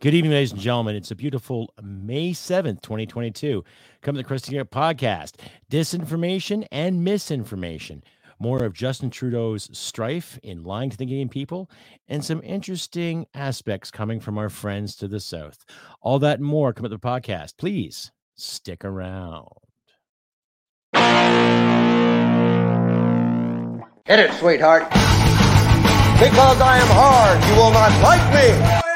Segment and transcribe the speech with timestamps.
[0.00, 0.94] Good evening, ladies and gentlemen.
[0.94, 3.64] It's a beautiful May 7th, 2022.
[4.00, 5.32] Come to the Knuck podcast.
[5.72, 8.04] Disinformation and misinformation.
[8.38, 11.68] More of Justin Trudeau's strife in lying to the Canadian people,
[12.06, 15.64] and some interesting aspects coming from our friends to the south.
[16.00, 17.56] All that and more come at the podcast.
[17.56, 19.48] Please stick around.
[24.06, 24.84] Hit it, sweetheart.
[26.20, 28.87] Because I am hard, you will not like me.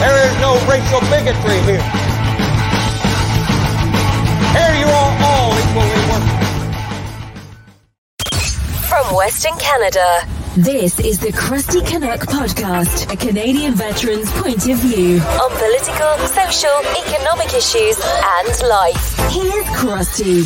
[0.00, 1.84] There is no racial bigotry here.
[4.56, 6.48] Here you are all equally worthless.
[8.88, 15.20] From Western Canada, this is the Crusty Canuck Podcast, a Canadian veteran's point of view
[15.20, 19.18] on political, social, economic issues, and life.
[19.28, 20.44] Here's Crusty.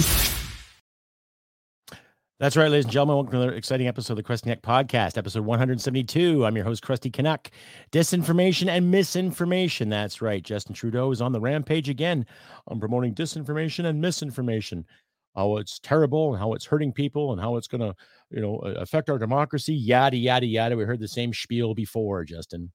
[2.40, 3.14] That's right, ladies and gentlemen.
[3.14, 6.44] Welcome to another exciting episode of the Crusty Canuck Podcast, episode 172.
[6.44, 7.48] I'm your host, Crusty Canuck.
[7.92, 9.88] Disinformation and misinformation.
[9.88, 10.42] That's right.
[10.42, 12.26] Justin Trudeau is on the rampage again
[12.66, 14.84] on promoting disinformation and misinformation.
[15.36, 17.94] How it's terrible and how it's hurting people and how it's going to,
[18.30, 19.72] you know, affect our democracy.
[19.72, 20.76] Yada yada yada.
[20.76, 22.72] We heard the same spiel before, Justin.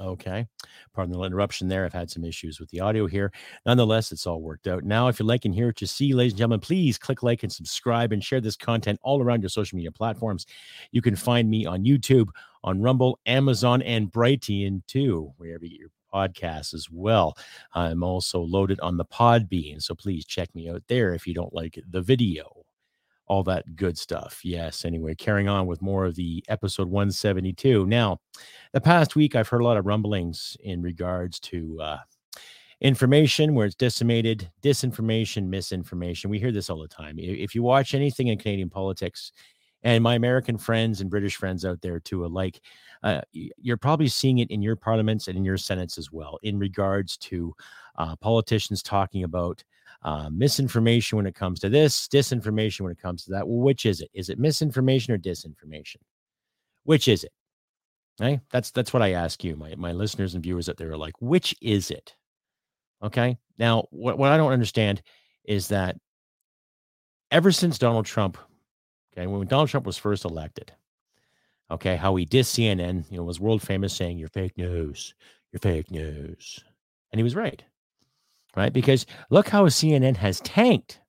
[0.00, 0.46] Okay.
[0.94, 1.84] Pardon the interruption there.
[1.84, 3.32] I've had some issues with the audio here.
[3.66, 4.84] Nonetheless, it's all worked out.
[4.84, 7.42] Now, if you like and hear what you see, ladies and gentlemen, please click like
[7.42, 10.46] and subscribe and share this content all around your social media platforms.
[10.92, 12.28] You can find me on YouTube,
[12.62, 17.36] on Rumble, Amazon, and Brighteon too, wherever you get your podcasts as well.
[17.74, 19.82] I'm also loaded on the Podbean.
[19.82, 22.64] So please check me out there if you don't like the video
[23.28, 24.40] all that good stuff.
[24.42, 24.84] Yes.
[24.84, 27.86] Anyway, carrying on with more of the episode 172.
[27.86, 28.18] Now,
[28.72, 31.98] the past week, I've heard a lot of rumblings in regards to uh,
[32.80, 36.30] information where it's decimated, disinformation, misinformation.
[36.30, 37.16] We hear this all the time.
[37.18, 39.32] If you watch anything in Canadian politics,
[39.82, 42.60] and my American friends and British friends out there too alike,
[43.02, 46.58] uh, you're probably seeing it in your parliaments and in your senates as well in
[46.58, 47.54] regards to
[47.96, 49.62] uh, politicians talking about
[50.02, 53.46] uh, misinformation when it comes to this, disinformation when it comes to that.
[53.46, 54.10] Well, which is it?
[54.14, 55.96] Is it misinformation or disinformation?
[56.84, 57.32] Which is it?
[58.20, 60.96] Okay, that's that's what I ask you, my my listeners and viewers out there are
[60.96, 62.16] like, which is it?
[63.02, 63.38] Okay.
[63.58, 65.02] Now, what, what I don't understand
[65.44, 65.96] is that
[67.30, 68.38] ever since Donald Trump,
[69.12, 70.72] okay, when Donald Trump was first elected,
[71.70, 75.14] okay, how he dissed CNN, you know, was world famous saying, You're fake news,
[75.52, 76.60] you're fake news.
[77.12, 77.62] And he was right
[78.58, 78.72] right?
[78.72, 81.00] Because look how CNN has tanked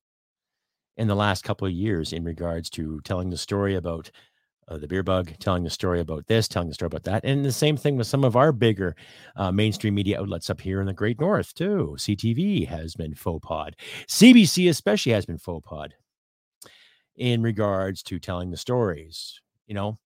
[0.98, 4.12] in the last couple of years in regards to telling the story about
[4.68, 7.26] uh, the beer bug, telling the story about this, telling the story about that.
[7.26, 8.96] And the same thing with some of our bigger
[9.36, 11.96] uh, mainstream media outlets up here in the Great North, too.
[11.98, 13.76] CTV has been faux pod.
[14.08, 15.96] CBC especially has been faux pod
[17.16, 19.98] in regards to telling the stories, you know.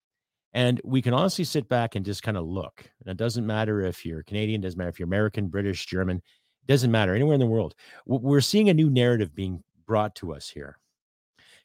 [0.54, 2.90] And we can honestly sit back and just kind of look.
[3.02, 6.22] And it doesn't matter if you're Canadian, doesn't matter if you're American, British, German
[6.68, 7.76] doesn't matter anywhere in the world.
[8.06, 10.78] We're seeing a new narrative being brought to us here.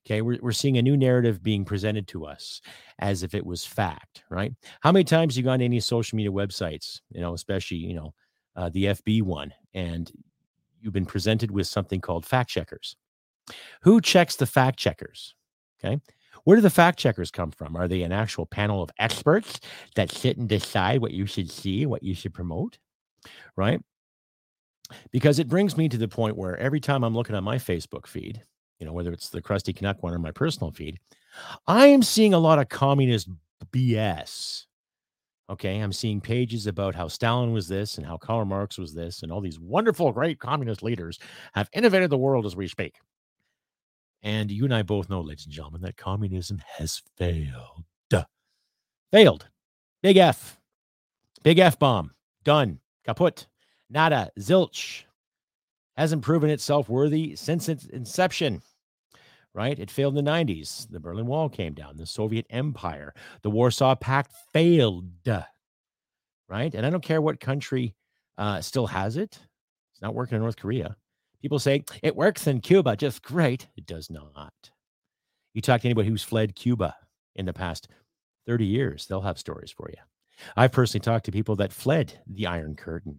[0.07, 2.63] Okay, we're, we're seeing a new narrative being presented to us
[2.99, 4.53] as if it was fact, right?
[4.81, 8.15] How many times you gone to any social media websites, you know, especially, you know,
[8.57, 10.11] uh, the FB one, and
[10.81, 12.97] you've been presented with something called fact checkers.
[13.83, 15.35] Who checks the fact checkers?
[15.85, 16.01] Okay.
[16.45, 17.77] Where do the fact checkers come from?
[17.77, 19.61] Are they an actual panel of experts
[19.95, 22.79] that sit and decide what you should see, what you should promote?
[23.57, 23.83] Right
[25.11, 28.07] because it brings me to the point where every time I'm looking at my Facebook
[28.07, 28.43] feed,
[28.79, 30.99] you know, whether it's the Crusty Canuck one or my personal feed,
[31.67, 33.29] I am seeing a lot of communist
[33.73, 34.65] BS.
[35.51, 39.23] Okay, I'm seeing pages about how Stalin was this and how Karl Marx was this,
[39.23, 41.19] and all these wonderful, great communist leaders
[41.55, 42.97] have innovated the world as we speak.
[44.23, 47.85] And you and I both know, ladies and gentlemen, that communism has failed.
[49.11, 49.49] Failed.
[50.03, 50.59] Big F.
[51.43, 52.11] Big F bomb.
[52.45, 52.79] Done.
[53.05, 53.47] Kaput.
[53.91, 55.05] Nada, zilch.
[55.97, 58.63] Hasn't proven itself worthy since its inception,
[59.53, 59.79] right?
[59.79, 60.89] It failed in the 90s.
[60.91, 65.11] The Berlin Wall came down, the Soviet Empire, the Warsaw Pact failed,
[66.49, 66.73] right?
[66.73, 67.97] And I don't care what country
[68.37, 69.41] uh, still has it,
[69.99, 70.95] it's not working in North Korea.
[71.43, 73.67] People say it works in Cuba just great.
[73.77, 74.53] It does not.
[75.55, 76.95] You talk to anybody who's fled Cuba
[77.35, 77.89] in the past
[78.47, 80.01] 30 years, they'll have stories for you.
[80.57, 83.19] I've personally talked to people that fled the Iron Curtain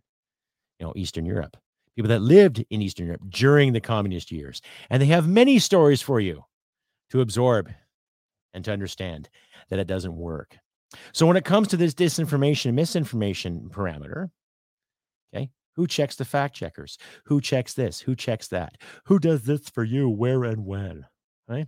[0.79, 1.57] you know, Eastern Europe,
[1.95, 4.61] people that lived in Eastern Europe during the communist years.
[4.89, 6.43] And they have many stories for you
[7.11, 7.69] to absorb
[8.53, 9.29] and to understand
[9.69, 10.57] that it doesn't work.
[11.11, 14.29] So when it comes to this disinformation and misinformation parameter,
[15.33, 16.97] okay, who checks the fact checkers?
[17.25, 17.99] Who checks this?
[17.99, 18.77] Who checks that?
[19.05, 20.09] Who does this for you?
[20.09, 21.05] Where and when?
[21.49, 21.67] right?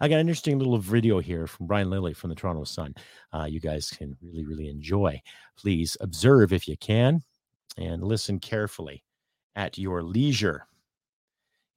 [0.00, 2.94] I got an interesting little video here from Brian Lilley from the Toronto Sun.
[3.32, 5.22] Uh, you guys can really, really enjoy.
[5.56, 7.22] Please observe if you can
[7.76, 9.02] and listen carefully
[9.54, 10.66] at your leisure.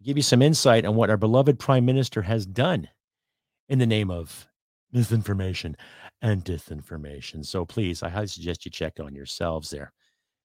[0.01, 2.90] Give you some insight on what our beloved Prime Minister has done
[3.69, 4.48] in the name of
[4.92, 5.75] misinformation
[6.22, 7.45] and disinformation.
[7.45, 9.92] So please, I highly suggest you check on yourselves there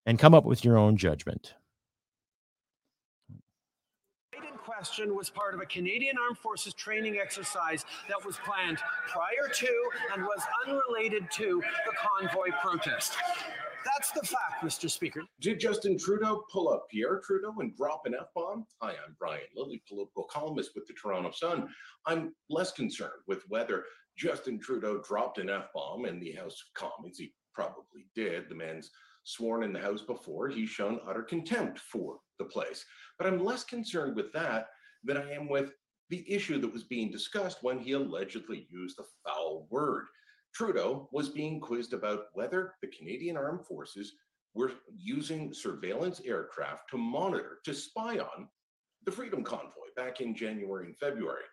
[0.06, 1.54] and come up with your own judgment.
[4.78, 8.78] question was part of a Canadian Armed Forces training exercise that was planned
[9.08, 13.16] prior to and was unrelated to the convoy protest.
[13.84, 14.90] That's the fact, Mr.
[14.90, 15.22] Speaker.
[15.40, 18.66] Did Justin Trudeau pull up Pierre Trudeau and drop an F bomb?
[18.80, 21.68] Hi, I'm Brian Lilley, political columnist with the Toronto Sun.
[22.06, 23.84] I'm less concerned with whether
[24.16, 27.18] Justin Trudeau dropped an F bomb in the House of Commons.
[27.18, 28.48] He probably did.
[28.48, 28.90] The man's
[29.24, 30.48] sworn in the House before.
[30.48, 32.84] He's shown utter contempt for the place.
[33.18, 34.68] But I'm less concerned with that
[35.04, 35.72] than I am with
[36.10, 40.06] the issue that was being discussed when he allegedly used a foul word.
[40.58, 44.14] Trudeau was being quizzed about whether the Canadian Armed Forces
[44.54, 48.48] were using surveillance aircraft to monitor, to spy on
[49.06, 51.44] the Freedom Convoy back in January and February.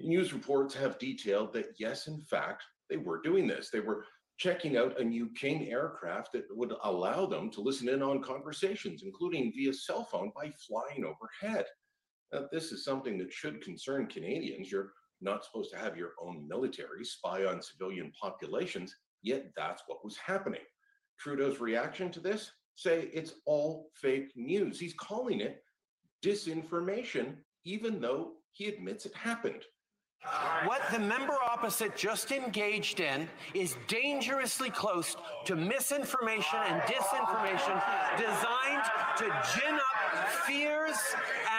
[0.00, 3.68] News reports have detailed that, yes, in fact, they were doing this.
[3.68, 4.06] They were
[4.38, 9.02] checking out a new King aircraft that would allow them to listen in on conversations,
[9.04, 11.66] including via cell phone by flying overhead.
[12.32, 14.72] Now, this is something that should concern Canadians.
[14.72, 20.04] You're not supposed to have your own military spy on civilian populations, yet that's what
[20.04, 20.60] was happening.
[21.18, 24.78] Trudeau's reaction to this say it's all fake news.
[24.78, 25.62] He's calling it
[26.24, 29.62] disinformation, even though he admits it happened.
[30.64, 35.16] What the member opposite just engaged in is dangerously close
[35.46, 37.82] to misinformation and disinformation
[38.18, 38.84] designed
[39.16, 40.06] to gin up
[40.46, 40.96] fears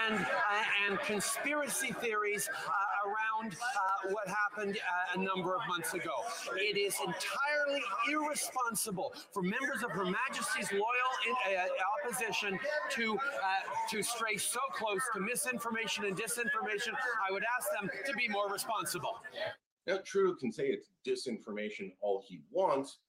[0.05, 5.93] and, uh, and conspiracy theories uh, around uh, what happened uh, a number of months
[5.93, 6.13] ago.
[6.55, 11.65] It is entirely irresponsible for members of Her Majesty's loyal in, uh,
[12.05, 12.59] opposition
[12.91, 13.17] to uh,
[13.89, 16.93] to stray so close to misinformation and disinformation.
[17.27, 19.19] I would ask them to be more responsible.
[19.87, 22.99] Now, Trudeau can say it's disinformation all he wants.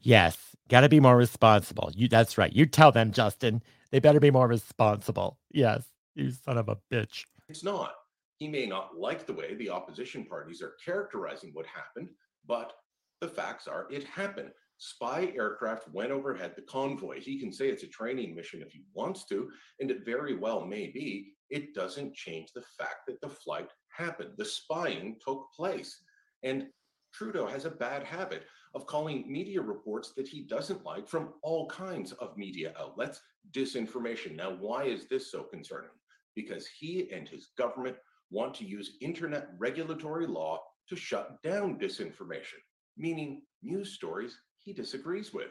[0.00, 0.36] Yes,
[0.68, 1.90] got to be more responsible.
[1.94, 2.52] You that's right.
[2.52, 3.62] You tell them, Justin.
[3.90, 5.38] They better be more responsible.
[5.50, 7.24] Yes, you son of a bitch.
[7.48, 7.92] It's not.
[8.38, 12.10] He may not like the way the opposition parties are characterizing what happened,
[12.46, 12.74] but
[13.20, 14.50] the facts are it happened.
[14.78, 17.20] Spy aircraft went overhead the convoy.
[17.20, 19.48] He can say it's a training mission if he wants to,
[19.80, 21.32] and it very well may be.
[21.50, 24.30] It doesn't change the fact that the flight happened.
[24.36, 26.00] The spying took place.
[26.42, 26.68] And
[27.12, 28.44] Trudeau has a bad habit
[28.74, 33.20] of calling media reports that he doesn't like from all kinds of media outlets
[33.52, 34.36] disinformation.
[34.36, 35.90] Now, why is this so concerning?
[36.34, 37.96] Because he and his government
[38.30, 42.60] want to use internet regulatory law to shut down disinformation,
[42.96, 45.50] meaning news stories he disagrees with.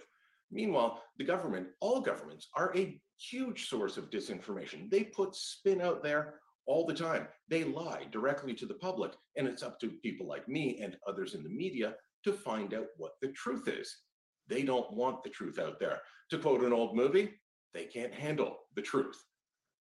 [0.51, 4.89] Meanwhile, the government, all governments, are a huge source of disinformation.
[4.89, 6.35] They put spin out there
[6.67, 7.27] all the time.
[7.49, 11.35] They lie directly to the public, and it's up to people like me and others
[11.35, 13.95] in the media to find out what the truth is.
[14.47, 16.01] They don't want the truth out there.
[16.31, 17.33] To quote an old movie,
[17.73, 19.17] they can't handle the truth.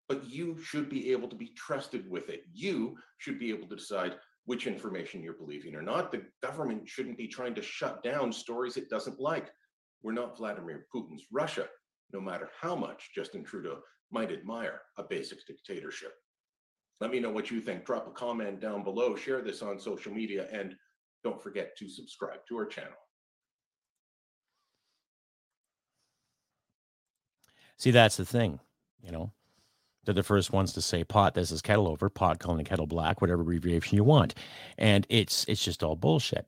[0.08, 2.42] But you should be able to be trusted with it.
[2.52, 6.10] You should be able to decide which information you're believing or not.
[6.10, 9.50] The government shouldn't be trying to shut down stories it doesn't like.
[10.02, 11.66] We're not Vladimir Putin's Russia,
[12.12, 13.80] no matter how much Justin Trudeau
[14.10, 16.12] might admire a basic dictatorship.
[17.00, 17.84] Let me know what you think.
[17.84, 20.74] Drop a comment down below, share this on social media, and
[21.24, 22.92] don't forget to subscribe to our channel.
[27.78, 28.60] See, that's the thing,
[29.02, 29.32] you know.
[30.04, 31.34] They're the first ones to say pot.
[31.34, 34.34] This is kettle over, pot calling the kettle black, whatever abbreviation you want,
[34.76, 36.46] and it's it's just all bullshit.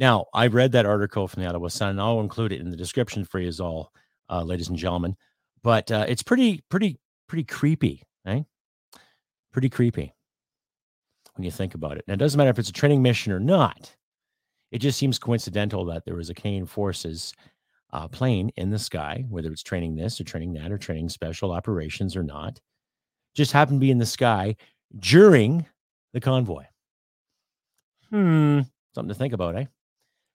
[0.00, 2.76] Now, I read that article from the Ottawa Sun, and I'll include it in the
[2.76, 3.92] description for you all,
[4.30, 5.14] uh, ladies and gentlemen.
[5.62, 8.40] But uh, it's pretty, pretty, pretty creepy, eh?
[9.52, 10.14] Pretty creepy
[11.34, 12.04] when you think about it.
[12.08, 13.94] And it doesn't matter if it's a training mission or not.
[14.72, 17.34] It just seems coincidental that there was a Canadian Forces
[17.92, 21.52] uh, plane in the sky, whether it's training this or training that or training special
[21.52, 22.58] operations or not,
[23.34, 24.56] just happened to be in the sky
[24.98, 25.66] during
[26.14, 26.64] the convoy.
[28.08, 28.60] Hmm,
[28.94, 29.66] something to think about, eh?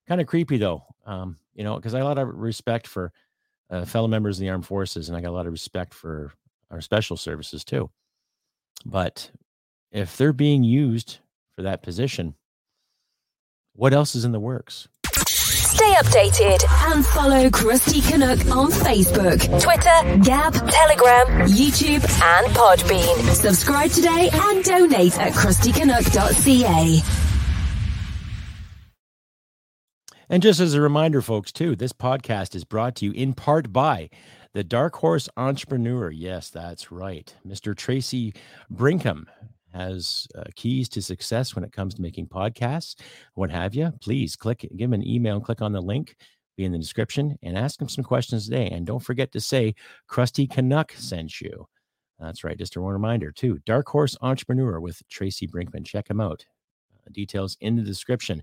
[0.08, 3.12] Kind of creepy though, um, you know, because I got a lot of respect for
[3.70, 6.34] uh, fellow members of the armed forces, and I got a lot of respect for
[6.70, 7.90] our special services too.
[8.86, 9.32] But
[9.92, 11.18] if they're being used
[11.56, 12.36] for that position,
[13.74, 14.88] what else is in the works?
[15.16, 23.34] Stay updated and follow Crusty Canuck on Facebook, Twitter, Gab, Telegram, YouTube, and Podbean.
[23.34, 27.25] Subscribe today and donate at crustycanuck.ca.
[30.30, 33.72] And just as a reminder, folks, too, this podcast is brought to you in part
[33.72, 34.10] by
[34.54, 36.10] the Dark Horse Entrepreneur.
[36.10, 37.34] Yes, that's right.
[37.48, 37.76] Mr.
[37.76, 38.34] Tracy
[38.74, 39.26] Brinkman
[39.74, 42.96] has uh, keys to success when it comes to making podcasts,
[43.36, 43.92] what have you.
[44.02, 46.16] Please click, give him an email, click on the link,
[46.58, 48.70] be in the description, and ask him some questions today.
[48.72, 49.76] And don't forget to say
[50.08, 51.68] Crusty Canuck sent you.
[52.20, 52.58] That's right.
[52.58, 53.60] Just a reminder, too.
[53.66, 55.86] Dark Horse Entrepreneur with Tracy Brinkman.
[55.86, 56.46] Check him out.
[56.96, 58.42] Uh, details in the description.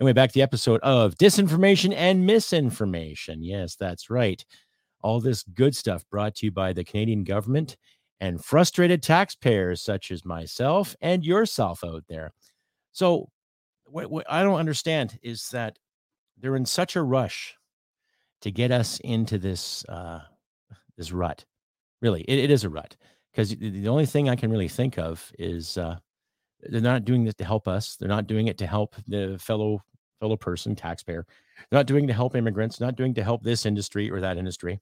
[0.00, 3.42] Anyway, back to the episode of disinformation and misinformation.
[3.42, 4.44] Yes, that's right.
[5.02, 7.76] All this good stuff brought to you by the Canadian government
[8.20, 12.32] and frustrated taxpayers such as myself and yourself out there.
[12.92, 13.28] So,
[13.84, 15.78] what, what I don't understand is that
[16.38, 17.54] they're in such a rush
[18.42, 20.20] to get us into this uh,
[20.96, 21.44] this rut.
[22.00, 22.96] Really, it, it is a rut
[23.32, 25.96] because the only thing I can really think of is uh,
[26.62, 27.96] they're not doing this to help us.
[27.96, 29.82] They're not doing it to help the fellow
[30.20, 31.26] fellow person, taxpayer.
[31.68, 34.80] They're not doing to help immigrants, not doing to help this industry or that industry.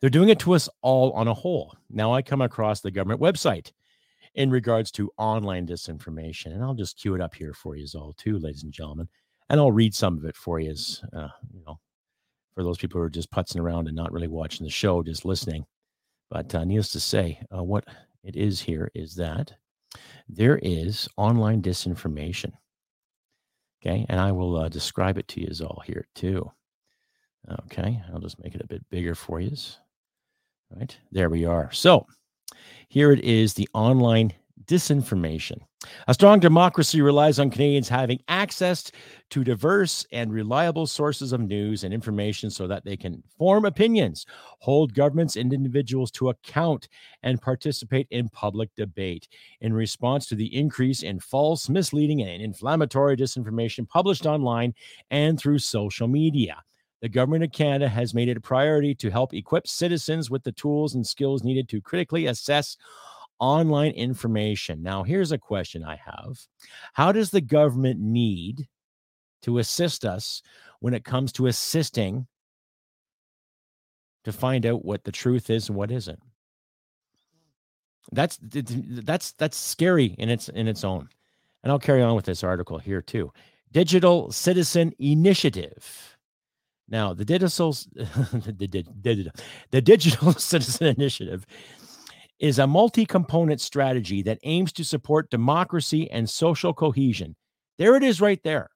[0.00, 1.74] They're doing it to us all on a whole.
[1.88, 3.72] Now I come across the government website
[4.34, 7.94] in regards to online disinformation, and I'll just cue it up here for you as
[7.94, 9.08] all too, ladies and gentlemen,
[9.48, 11.80] and I'll read some of it for you as uh, you know,
[12.54, 15.24] for those people who are just putzing around and not really watching the show, just
[15.24, 15.64] listening.
[16.30, 17.84] But uh, needless to say, uh, what
[18.22, 19.52] it is here is that
[20.28, 22.52] there is online disinformation.
[23.82, 24.06] Okay.
[24.08, 26.50] And I will uh, describe it to you all here too.
[27.64, 28.00] Okay.
[28.12, 29.56] I'll just make it a bit bigger for you.
[30.70, 30.96] Right.
[31.10, 31.72] There we are.
[31.72, 32.06] So
[32.88, 34.32] here it is the online
[34.66, 35.60] disinformation.
[36.08, 38.92] A strong democracy relies on Canadians having access
[39.30, 44.26] to diverse and reliable sources of news and information so that they can form opinions,
[44.58, 46.88] hold governments and individuals to account,
[47.22, 49.28] and participate in public debate.
[49.62, 54.74] In response to the increase in false, misleading, and inflammatory disinformation published online
[55.10, 56.62] and through social media,
[57.00, 60.52] the government of Canada has made it a priority to help equip citizens with the
[60.52, 62.76] tools and skills needed to critically assess
[63.40, 64.82] online information.
[64.82, 66.38] Now, here's a question I have
[66.92, 68.68] How does the government need
[69.42, 70.42] to assist us
[70.80, 72.26] when it comes to assisting
[74.24, 76.20] to find out what the truth is and what isn't?
[78.12, 81.08] That's that's that's scary in its in its own.
[81.62, 83.32] And I'll carry on with this article here too.
[83.72, 86.16] Digital Citizen Initiative.
[86.88, 89.30] Now, the digital the, the,
[89.70, 91.46] the Digital Citizen Initiative
[92.40, 97.36] is a multi component strategy that aims to support democracy and social cohesion.
[97.78, 98.70] There it is right there.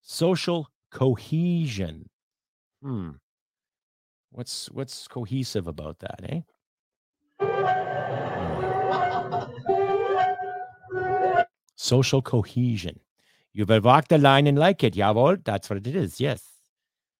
[0.00, 2.08] Social cohesion.
[2.82, 3.10] Hmm.
[4.30, 6.40] What's what's cohesive about that, eh?
[11.74, 13.00] Social cohesion.
[13.52, 14.94] You've evoked the line and like it.
[14.94, 16.20] Jawohl, that's what it is.
[16.20, 16.42] Yes.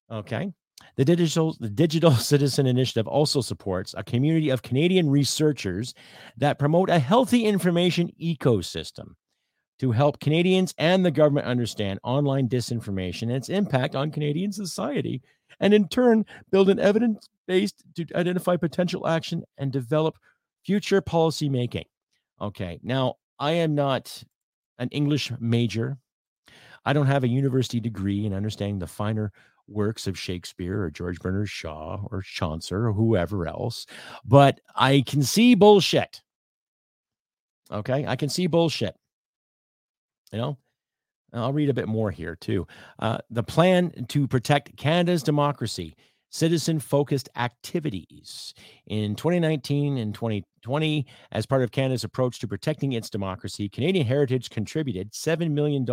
[0.09, 0.53] Okay.
[0.99, 5.93] The digital, the digital Citizen Initiative also supports a community of Canadian researchers
[6.35, 9.13] that promote a healthy information ecosystem
[9.79, 15.21] to help Canadians and the government understand online disinformation and its impact on Canadian society,
[15.61, 20.17] and in turn, build an evidence based to identify potential action and develop
[20.65, 21.85] future policy making.
[22.41, 24.21] Okay, now I am not
[24.79, 25.97] an English major.
[26.83, 29.31] I don't have a university degree in understanding the finer
[29.69, 33.85] works of Shakespeare or George Bernard Shaw or Chaucer or whoever else,
[34.25, 36.21] but I can see bullshit.
[37.71, 38.95] Okay, I can see bullshit.
[40.31, 40.57] You know,
[41.33, 42.67] I'll read a bit more here too.
[42.97, 45.95] Uh, the plan to protect Canada's democracy
[46.29, 48.53] citizen focused activities.
[48.87, 54.49] In 2019 and 2020, as part of Canada's approach to protecting its democracy, Canadian Heritage
[54.49, 55.85] contributed $7 million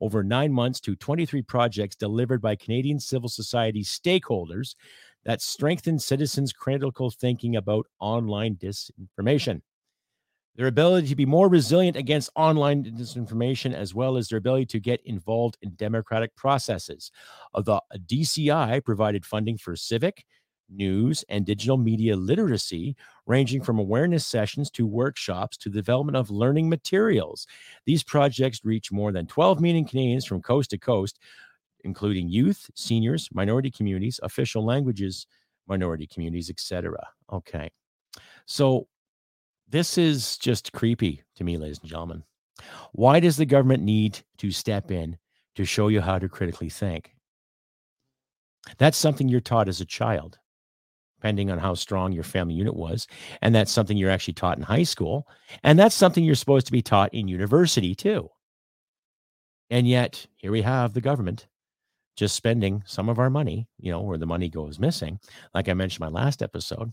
[0.00, 4.74] over nine months to 23 projects delivered by Canadian civil society stakeholders
[5.24, 9.62] that strengthen citizens' critical thinking about online disinformation
[10.56, 14.80] their ability to be more resilient against online disinformation, as well as their ability to
[14.80, 17.10] get involved in democratic processes.
[17.54, 20.24] Uh, the DCI provided funding for civic,
[20.68, 22.96] news, and digital media literacy,
[23.26, 27.46] ranging from awareness sessions to workshops to development of learning materials.
[27.84, 31.18] These projects reach more than 12 million Canadians from coast to coast,
[31.84, 35.26] including youth, seniors, minority communities, official languages,
[35.66, 37.06] minority communities, etc.
[37.32, 37.70] Okay.
[38.46, 38.86] So
[39.74, 42.22] this is just creepy to me, ladies and gentlemen.
[42.92, 45.18] Why does the government need to step in
[45.56, 47.10] to show you how to critically think?
[48.78, 50.38] That's something you're taught as a child,
[51.18, 53.08] depending on how strong your family unit was.
[53.42, 55.26] And that's something you're actually taught in high school.
[55.64, 58.30] And that's something you're supposed to be taught in university too.
[59.70, 61.48] And yet, here we have the government
[62.14, 65.18] just spending some of our money, you know, where the money goes missing,
[65.52, 66.92] like I mentioned my last episode.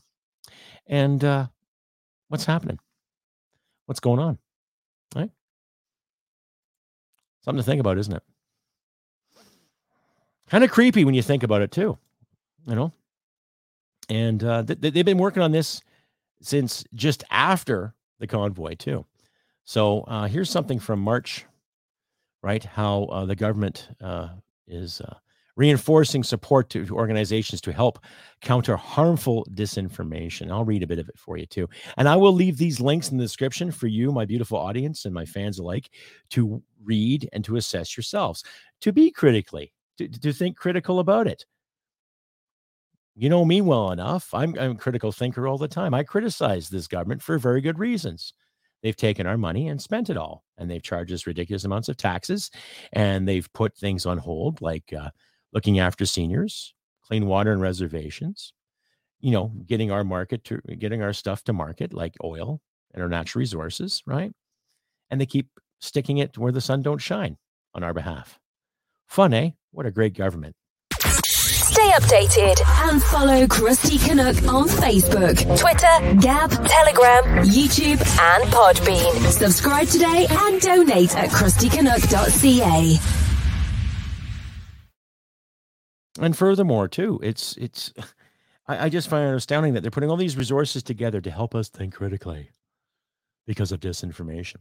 [0.88, 1.46] And uh,
[2.32, 2.80] what's happening?
[3.88, 4.38] What's going on?
[5.14, 5.30] Right?
[7.44, 8.24] Something to think about, isn't it?
[10.50, 11.98] Kind of creepy when you think about it, too.
[12.66, 12.94] You know?
[14.08, 15.82] And uh, th- they've been working on this
[16.42, 19.06] since just after the convoy, too.
[19.66, 21.46] So uh, here's something from March,
[22.42, 22.64] right?
[22.64, 24.30] How uh, the government uh,
[24.68, 25.16] is uh,
[25.62, 28.04] reinforcing support to, organizations to help
[28.42, 30.52] counter harmful disinformation.
[30.52, 31.70] I'll read a bit of it for you too.
[31.98, 35.14] And I will leave these links in the description for you, my beautiful audience and
[35.14, 35.92] my fans alike,
[36.32, 38.44] to read and to assess yourselves,
[38.80, 41.46] to be critically, to, to think critical about it.
[43.16, 44.34] You know me well enough.
[44.34, 45.94] I'm, I'm a critical thinker all the time.
[45.94, 48.34] I criticize this government for very good reasons.
[48.82, 51.98] They've taken our money and spent it all, and they've charged us ridiculous amounts of
[51.98, 52.50] taxes,
[52.94, 55.12] and they've put things on hold, like uh,
[55.54, 58.54] looking after seniors, clean water and reservations,
[59.20, 62.62] you know, getting our market to getting our stuff to market, like oil
[62.94, 64.32] and our natural resources, right?
[65.10, 67.38] And they keep sticking it where the sun don't shine
[67.74, 68.40] on our behalf.
[69.08, 69.52] Fun, eh?
[69.72, 70.56] What a great government.
[70.94, 79.32] Stay updated and follow Crusty Canuck on Facebook, Twitter, Gab, Telegram, YouTube, and Podbean.
[79.32, 83.21] Subscribe today and donate at crustycanuck.ca.
[86.20, 87.94] And furthermore, too, it's it's
[88.68, 91.56] I, I just find it astounding that they're putting all these resources together to help
[91.56, 92.50] us think critically
[93.48, 94.58] because of disinformation.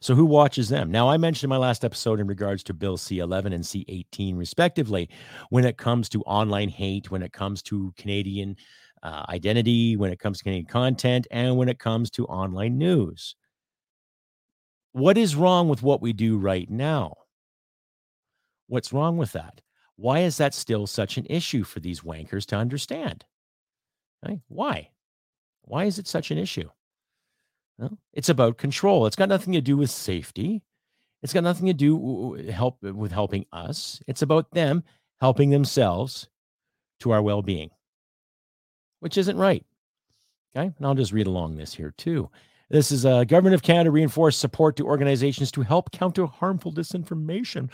[0.00, 0.90] So, who watches them?
[0.90, 3.84] Now, I mentioned in my last episode in regards to Bill C 11 and C
[3.88, 5.08] 18, respectively,
[5.50, 8.56] when it comes to online hate, when it comes to Canadian
[9.02, 13.36] uh, identity, when it comes to Canadian content, and when it comes to online news.
[14.92, 17.14] What is wrong with what we do right now?
[18.68, 19.60] What's wrong with that?
[19.98, 23.24] Why is that still such an issue for these wankers to understand?
[24.24, 24.38] Right?
[24.46, 24.90] Why?
[25.62, 26.70] Why is it such an issue?
[27.78, 29.06] Well, it's about control.
[29.06, 30.62] It's got nothing to do with safety.
[31.24, 34.00] It's got nothing to do help with helping us.
[34.06, 34.84] It's about them
[35.20, 36.28] helping themselves
[37.00, 37.70] to our well-being,
[39.00, 39.66] which isn't right.
[40.56, 42.30] Okay, and I'll just read along this here too.
[42.70, 46.72] This is a uh, government of Canada reinforced support to organizations to help counter harmful
[46.72, 47.68] disinformation.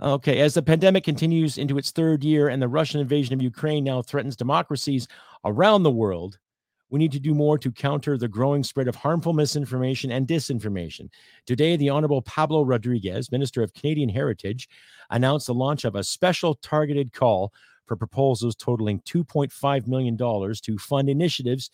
[0.00, 3.84] Okay, as the pandemic continues into its third year and the Russian invasion of Ukraine
[3.84, 5.08] now threatens democracies
[5.44, 6.38] around the world,
[6.90, 11.08] we need to do more to counter the growing spread of harmful misinformation and disinformation.
[11.46, 14.68] Today, the Honorable Pablo Rodriguez, Minister of Canadian Heritage,
[15.10, 17.52] announced the launch of a special targeted call
[17.86, 21.70] for proposals totaling $2.5 million to fund initiatives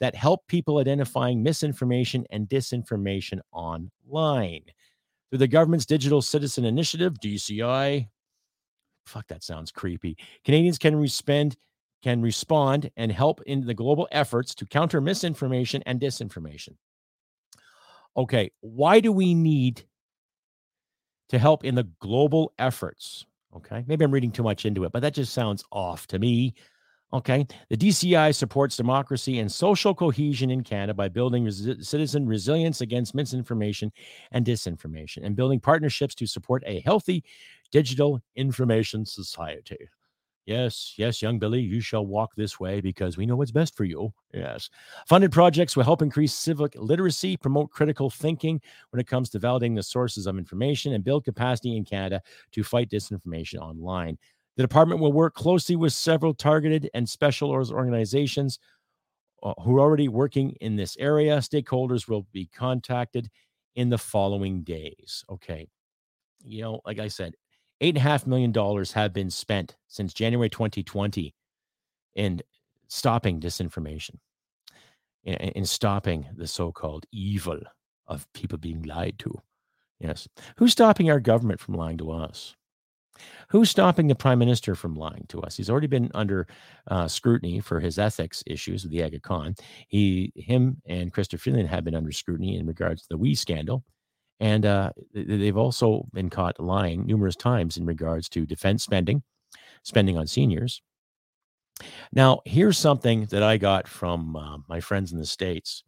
[0.00, 4.62] that help people identifying misinformation and disinformation online.
[5.30, 8.08] Through the government's Digital Citizen Initiative, DCI,
[9.06, 10.16] fuck, that sounds creepy.
[10.44, 11.56] Canadians can respond
[12.02, 16.76] can respond and help in the global efforts to counter misinformation and disinformation.
[18.16, 19.84] Okay, why do we need
[21.30, 23.26] to help in the global efforts?
[23.54, 26.54] Okay, maybe I'm reading too much into it, but that just sounds off to me.
[27.12, 32.80] Okay, the DCI supports democracy and social cohesion in Canada by building res- citizen resilience
[32.80, 33.92] against misinformation
[34.32, 37.22] and disinformation and building partnerships to support a healthy
[37.70, 39.88] digital information society.
[40.46, 43.84] Yes, yes, young Billy, you shall walk this way because we know what's best for
[43.84, 44.12] you.
[44.32, 44.70] Yes.
[45.08, 49.74] Funded projects will help increase civic literacy, promote critical thinking when it comes to validating
[49.74, 54.18] the sources of information, and build capacity in Canada to fight disinformation online.
[54.56, 58.58] The department will work closely with several targeted and special organizations
[59.42, 61.38] uh, who are already working in this area.
[61.38, 63.28] Stakeholders will be contacted
[63.74, 65.24] in the following days.
[65.30, 65.68] Okay.
[66.42, 67.34] You know, like I said,
[67.80, 71.34] eight and a half million dollars have been spent since January 2020
[72.14, 72.40] in
[72.88, 74.16] stopping disinformation,
[75.24, 77.58] in, in stopping the so-called evil
[78.06, 79.38] of people being lied to.
[80.00, 80.28] Yes.
[80.56, 82.56] Who's stopping our government from lying to us?
[83.48, 85.56] Who's stopping the prime minister from lying to us?
[85.56, 86.46] He's already been under
[86.88, 89.54] uh, scrutiny for his ethics issues with the Aga Khan.
[89.88, 93.84] He, him, and Christopher Freeland have been under scrutiny in regards to the WE scandal.
[94.40, 99.22] And uh, they've also been caught lying numerous times in regards to defense spending,
[99.82, 100.82] spending on seniors.
[102.12, 105.84] Now, here's something that I got from uh, my friends in the States.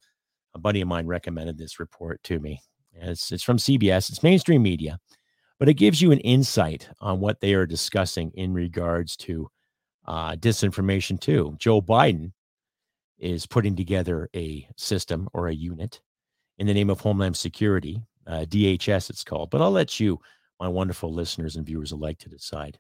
[0.55, 2.61] A buddy of mine recommended this report to me.
[2.93, 4.99] It's, it's from CBS, it's mainstream media,
[5.59, 9.51] but it gives you an insight on what they are discussing in regards to
[10.07, 11.55] uh, disinformation too.
[11.59, 12.33] Joe Biden
[13.19, 16.01] is putting together a system or a unit
[16.59, 19.51] in the name of Homeland Security, uh, DHS, it's called.
[19.51, 20.21] But I'll let you,
[20.61, 22.79] my wonderful listeners and viewers alike, to decide.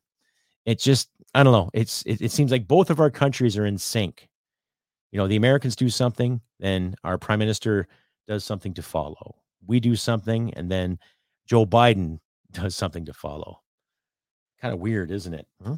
[0.66, 1.70] It just, I don't know.
[1.72, 4.28] It's it, it seems like both of our countries are in sync.
[5.12, 7.88] You know, the Americans do something, then our prime minister
[8.26, 9.36] does something to follow.
[9.66, 10.98] We do something, and then
[11.46, 12.18] Joe Biden
[12.58, 13.60] does something to follow.
[14.60, 15.46] Kind of weird, isn't it?
[15.64, 15.76] Huh?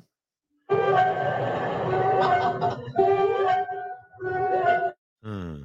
[5.23, 5.65] Hmm.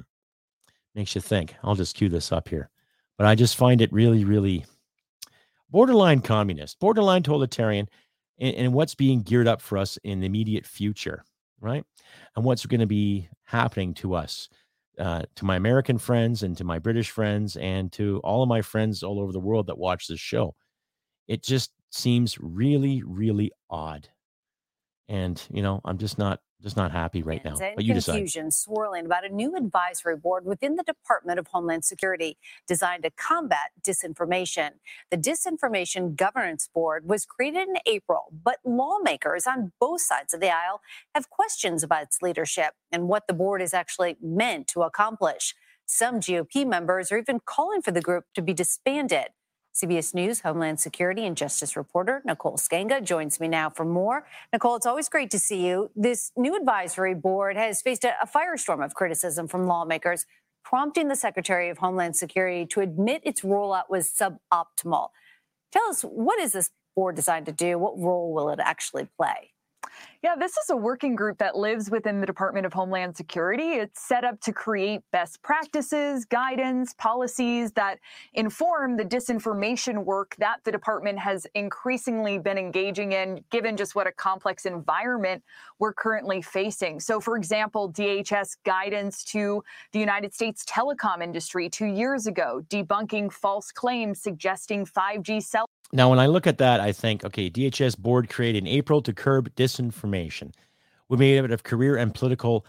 [0.94, 1.54] Makes you think.
[1.62, 2.68] I'll just cue this up here.
[3.16, 4.66] But I just find it really, really
[5.70, 7.88] borderline communist, borderline totalitarian,
[8.38, 11.24] and, and what's being geared up for us in the immediate future,
[11.60, 11.84] right?
[12.36, 14.50] And what's going to be happening to us,
[14.98, 18.60] uh, to my American friends and to my British friends and to all of my
[18.60, 20.54] friends all over the world that watch this show.
[21.28, 24.08] It just seems really, really odd.
[25.08, 27.56] And, you know, I'm just not just not happy right now.
[27.56, 28.54] And But you confusion decide.
[28.54, 33.72] swirling about a new advisory board within the Department of Homeland Security designed to combat
[33.86, 34.70] disinformation.
[35.10, 40.50] The Disinformation Governance Board was created in April, but lawmakers on both sides of the
[40.50, 40.80] aisle
[41.14, 45.54] have questions about its leadership and what the board is actually meant to accomplish.
[45.84, 49.28] Some GOP members are even calling for the group to be disbanded.
[49.76, 54.26] CBS News Homeland Security and Justice reporter Nicole Sganga joins me now for more.
[54.50, 55.90] Nicole, it's always great to see you.
[55.94, 60.24] This new advisory board has faced a, a firestorm of criticism from lawmakers,
[60.64, 65.10] prompting the Secretary of Homeland Security to admit its rollout was suboptimal.
[65.72, 67.76] Tell us, what is this board designed to do?
[67.76, 69.50] What role will it actually play?
[70.22, 73.74] Yeah, this is a working group that lives within the Department of Homeland Security.
[73.74, 77.98] It's set up to create best practices, guidance, policies that
[78.34, 84.06] inform the disinformation work that the department has increasingly been engaging in, given just what
[84.06, 85.42] a complex environment
[85.78, 86.98] we're currently facing.
[86.98, 93.32] So, for example, DHS guidance to the United States telecom industry two years ago, debunking
[93.32, 97.98] false claims suggesting 5G cell Now, when I look at that, I think, okay, DHS
[97.98, 100.52] board created in April to curb disinformation.
[101.08, 102.66] We made it of career and political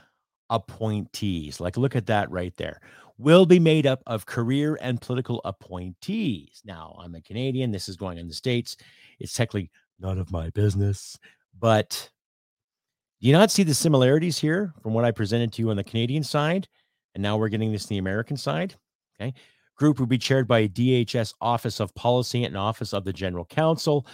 [0.50, 1.60] appointees.
[1.60, 2.80] Like, look at that right there.
[3.18, 6.62] Will be made up of career and political appointees.
[6.64, 7.72] Now, I'm a Canadian.
[7.72, 8.78] This is going in the States.
[9.20, 11.18] It's technically none of my business.
[11.60, 12.12] But
[13.20, 15.84] do you not see the similarities here from what I presented to you on the
[15.84, 16.68] Canadian side?
[17.16, 18.76] And now we're getting this on the American side.
[19.20, 19.34] Okay
[19.78, 23.46] group would be chaired by a DHS Office of Policy and Office of the General
[23.46, 24.06] Counsel.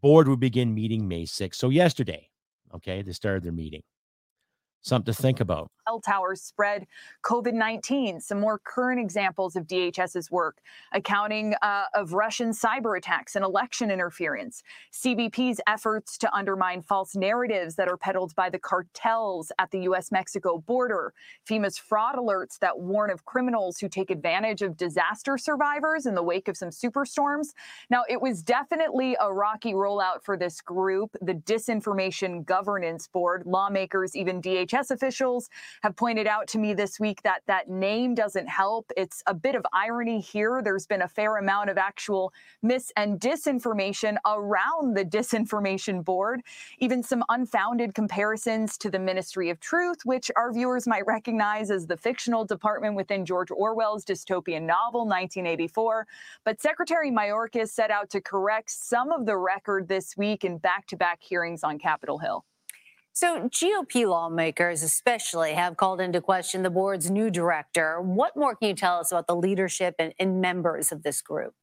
[0.00, 1.56] Board would begin meeting May 6th.
[1.56, 2.28] So yesterday,
[2.74, 3.82] okay, they started their meeting.
[4.82, 5.70] Something to think about.
[5.86, 6.86] cell towers spread
[7.24, 8.20] COVID 19.
[8.20, 10.58] Some more current examples of DHS's work
[10.92, 17.76] accounting uh, of Russian cyber attacks and election interference, CBP's efforts to undermine false narratives
[17.76, 21.12] that are peddled by the cartels at the US Mexico border,
[21.48, 26.22] FEMA's fraud alerts that warn of criminals who take advantage of disaster survivors in the
[26.22, 27.48] wake of some superstorms.
[27.90, 33.44] Now, it was definitely a rocky rollout for this group, the Disinformation Governance Board.
[33.46, 34.40] Lawmakers, even
[34.72, 35.48] DHS officials,
[35.82, 38.90] have pointed out to me this week that that name doesn't help.
[38.96, 40.62] It's a bit of irony here.
[40.62, 42.32] There's been a fair amount of actual
[42.62, 46.42] mis and disinformation around the Disinformation Board,
[46.78, 51.86] even some unfounded comparisons to the Ministry of Truth, which our viewers might recognize as
[51.86, 56.06] the fictional department within George Orwell's dystopian novel, 1984.
[56.44, 60.86] But Secretary Mayorkas set out to correct some of the record this week in back
[60.88, 62.44] to back hearings on Capitol Hill.
[63.14, 68.00] So, GOP lawmakers, especially, have called into question the board's new director.
[68.00, 71.54] What more can you tell us about the leadership and, and members of this group?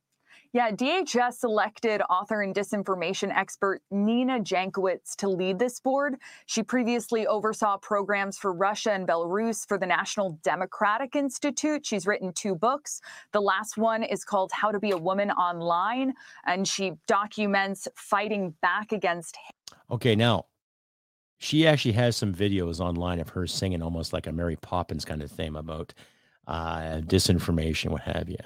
[0.53, 6.17] Yeah, DHS selected author and disinformation expert Nina Jankowicz to lead this board.
[6.45, 11.83] She previously oversaw programs for Russia and Belarus for the National Democratic Institute.
[11.83, 13.01] She's written two books.
[13.31, 16.13] The last one is called How to Be a Woman Online,
[16.45, 19.35] and she documents fighting back against.
[19.91, 20.45] Okay, now
[21.39, 25.23] she actually has some videos online of her singing almost like a Mary Poppins kind
[25.23, 25.93] of theme about
[26.47, 28.38] uh, disinformation, what have you.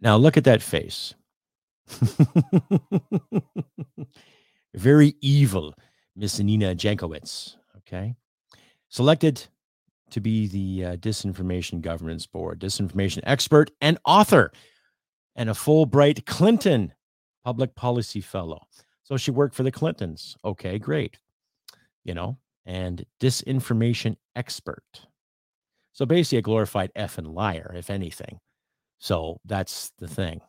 [0.00, 1.14] Now look at that face.
[4.74, 5.74] Very evil,
[6.14, 7.56] Miss Nina Jankowicz.
[7.78, 8.14] Okay,
[8.88, 9.44] selected
[10.10, 14.52] to be the uh, Disinformation Governance Board, disinformation expert and author,
[15.34, 16.92] and a Fulbright Clinton
[17.44, 18.60] Public Policy Fellow.
[19.02, 20.36] So she worked for the Clintons.
[20.44, 21.18] Okay, great
[22.08, 25.06] you know, and disinformation expert.
[25.92, 28.40] So basically, a glorified F and liar, if anything.
[28.98, 30.40] So that's the thing.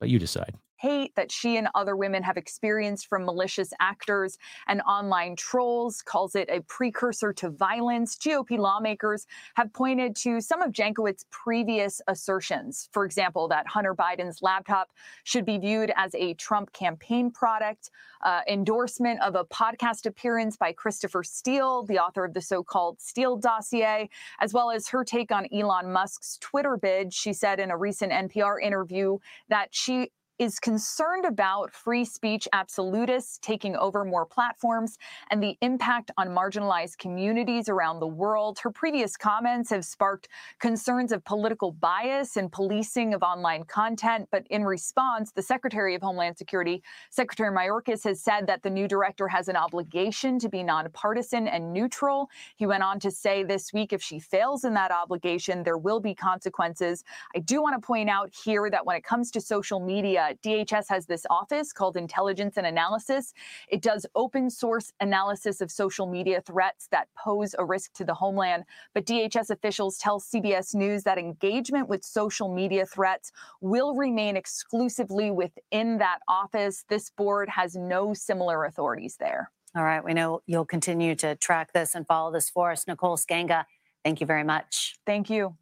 [0.00, 0.56] But you decide.
[0.84, 4.36] Hate that she and other women have experienced from malicious actors
[4.68, 8.16] and online trolls, calls it a precursor to violence.
[8.16, 12.90] GOP lawmakers have pointed to some of Jankowicz's previous assertions.
[12.92, 14.90] For example, that Hunter Biden's laptop
[15.22, 17.90] should be viewed as a Trump campaign product,
[18.22, 23.00] uh, endorsement of a podcast appearance by Christopher Steele, the author of the so called
[23.00, 27.14] Steele dossier, as well as her take on Elon Musk's Twitter bid.
[27.14, 29.16] She said in a recent NPR interview
[29.48, 34.98] that she is concerned about free speech absolutists taking over more platforms
[35.30, 38.58] and the impact on marginalized communities around the world.
[38.58, 44.28] Her previous comments have sparked concerns of political bias and policing of online content.
[44.32, 48.88] But in response, the Secretary of Homeland Security, Secretary Mayorkas, has said that the new
[48.88, 52.28] director has an obligation to be nonpartisan and neutral.
[52.56, 56.00] He went on to say this week if she fails in that obligation, there will
[56.00, 57.04] be consequences.
[57.36, 60.34] I do want to point out here that when it comes to social media, uh,
[60.42, 63.32] DHS has this office called Intelligence and Analysis.
[63.68, 68.14] It does open source analysis of social media threats that pose a risk to the
[68.14, 68.64] homeland.
[68.94, 75.30] But DHS officials tell CBS News that engagement with social media threats will remain exclusively
[75.30, 76.84] within that office.
[76.88, 79.50] This board has no similar authorities there.
[79.76, 80.04] All right.
[80.04, 82.86] We know you'll continue to track this and follow this for us.
[82.86, 83.64] Nicole Sganga,
[84.04, 84.96] thank you very much.
[85.04, 85.56] Thank you.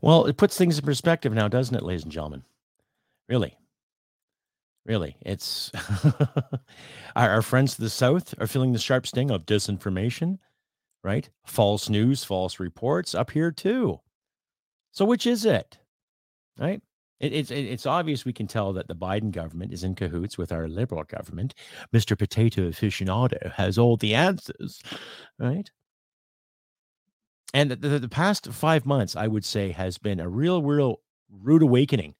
[0.00, 2.42] Well, it puts things in perspective now, doesn't it, ladies and gentlemen?
[3.28, 3.56] Really.
[4.84, 5.16] Really.
[5.22, 5.72] It's
[7.16, 10.38] our, our friends to the south are feeling the sharp sting of disinformation,
[11.02, 11.28] right?
[11.46, 14.00] False news, false reports up here too.
[14.92, 15.78] So which is it?
[16.58, 16.80] Right?
[17.18, 20.52] It, it's it's obvious we can tell that the Biden government is in cahoots with
[20.52, 21.54] our liberal government.
[21.92, 22.16] Mr.
[22.16, 24.82] Potato Aficionado has all the answers,
[25.38, 25.70] right?
[27.54, 31.62] And the, the, past five months, I would say, has been a real, real rude
[31.62, 32.14] awakening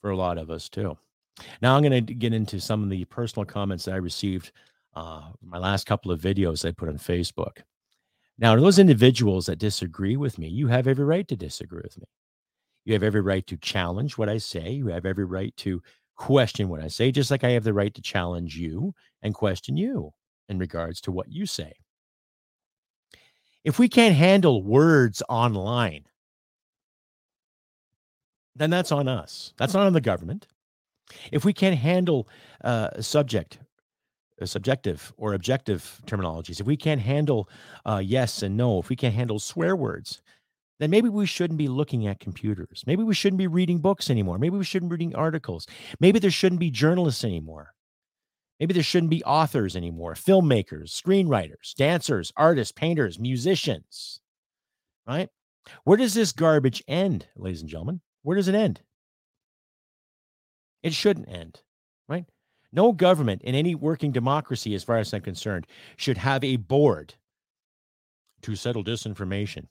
[0.00, 0.96] for a lot of us too.
[1.60, 4.52] Now I'm going to get into some of the personal comments that I received
[4.94, 7.58] uh, my last couple of videos I put on Facebook.
[8.38, 12.06] Now, those individuals that disagree with me, you have every right to disagree with me.
[12.84, 14.70] You have every right to challenge what I say.
[14.70, 15.82] You have every right to
[16.16, 19.76] question what I say, just like I have the right to challenge you and question
[19.76, 20.12] you
[20.48, 21.72] in regards to what you say.
[23.66, 26.04] If we can't handle words online,
[28.54, 29.52] then that's on us.
[29.58, 30.46] That's not on the government.
[31.32, 32.28] If we can't handle
[32.62, 33.58] uh, subject,
[34.40, 37.48] a subjective or objective terminologies, if we can't handle
[37.84, 40.22] uh, yes and no, if we can't handle swear words,
[40.78, 42.84] then maybe we shouldn't be looking at computers.
[42.86, 44.38] Maybe we shouldn't be reading books anymore.
[44.38, 45.66] Maybe we shouldn't be reading articles.
[45.98, 47.74] Maybe there shouldn't be journalists anymore.
[48.58, 54.20] Maybe there shouldn't be authors anymore, filmmakers, screenwriters, dancers, artists, painters, musicians,
[55.06, 55.28] right?
[55.84, 58.00] Where does this garbage end, ladies and gentlemen?
[58.22, 58.80] Where does it end?
[60.82, 61.60] It shouldn't end,
[62.08, 62.24] right?
[62.72, 65.66] No government in any working democracy, as far as I'm concerned,
[65.96, 67.14] should have a board
[68.42, 69.66] to settle disinformation.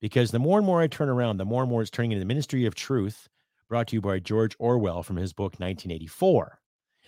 [0.00, 2.20] Because the more and more I turn around, the more and more it's turning into
[2.20, 3.28] the Ministry of Truth,
[3.68, 6.58] brought to you by George Orwell from his book 1984.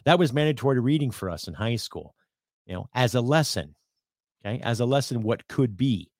[0.04, 2.14] That was mandatory reading for us in high school,
[2.66, 3.74] you know, as a lesson,
[4.44, 6.10] okay, as a lesson what could be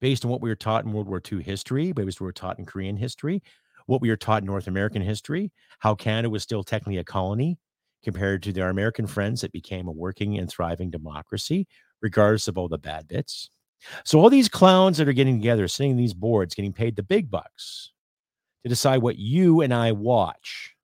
[0.00, 2.26] based on what we were taught in World War II history, based on what we
[2.26, 3.42] were taught in Korean history,
[3.86, 7.58] what we were taught in North American history, how Canada was still technically a colony
[8.02, 11.66] compared to their American friends that became a working and thriving democracy,
[12.00, 13.48] regardless of all the bad bits.
[14.04, 17.02] So all these clowns that are getting together, sitting in these boards, getting paid the
[17.02, 17.92] big bucks
[18.62, 20.74] to decide what you and I watch,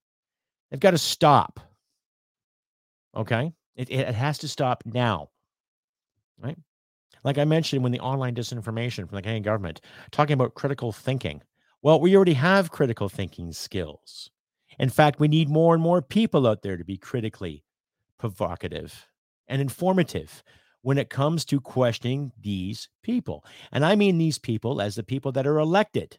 [0.70, 1.60] they've got to stop.
[3.18, 3.52] Okay.
[3.74, 5.28] It, it has to stop now.
[6.40, 6.56] Right.
[7.24, 9.80] Like I mentioned, when the online disinformation from the Canadian government
[10.12, 11.42] talking about critical thinking.
[11.82, 14.30] Well, we already have critical thinking skills.
[14.78, 17.64] In fact, we need more and more people out there to be critically
[18.18, 19.06] provocative
[19.48, 20.42] and informative
[20.82, 23.44] when it comes to questioning these people.
[23.72, 26.18] And I mean these people as the people that are elected,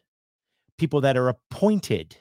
[0.78, 2.16] people that are appointed,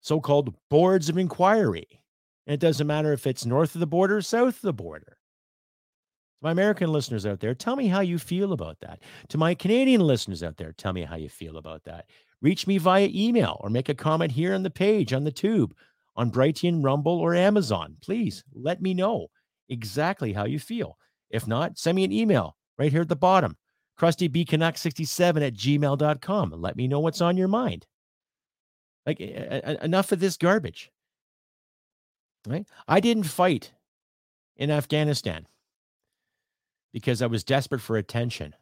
[0.00, 2.01] so called boards of inquiry.
[2.46, 5.16] And it doesn't matter if it's north of the border or south of the border.
[6.40, 9.00] To my American listeners out there, tell me how you feel about that.
[9.28, 12.06] To my Canadian listeners out there, tell me how you feel about that.
[12.40, 15.74] Reach me via email or make a comment here on the page on the tube
[16.16, 17.96] on Brighteon, Rumble, or Amazon.
[18.02, 19.28] Please let me know
[19.68, 20.98] exactly how you feel.
[21.30, 23.56] If not, send me an email right here at the bottom,
[23.98, 27.86] krustybcanuck67 at gmail.com let me know what's on your mind.
[29.06, 30.90] Like, enough of this garbage.
[32.46, 32.66] Right?
[32.88, 33.72] I didn't fight
[34.56, 35.46] in Afghanistan
[36.92, 38.54] because I was desperate for attention.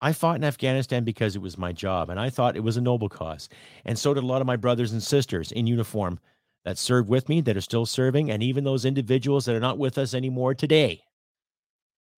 [0.00, 2.82] I fought in Afghanistan because it was my job and I thought it was a
[2.82, 3.48] noble cause.
[3.84, 6.18] And so did a lot of my brothers and sisters in uniform
[6.64, 9.78] that served with me, that are still serving, and even those individuals that are not
[9.78, 11.02] with us anymore today.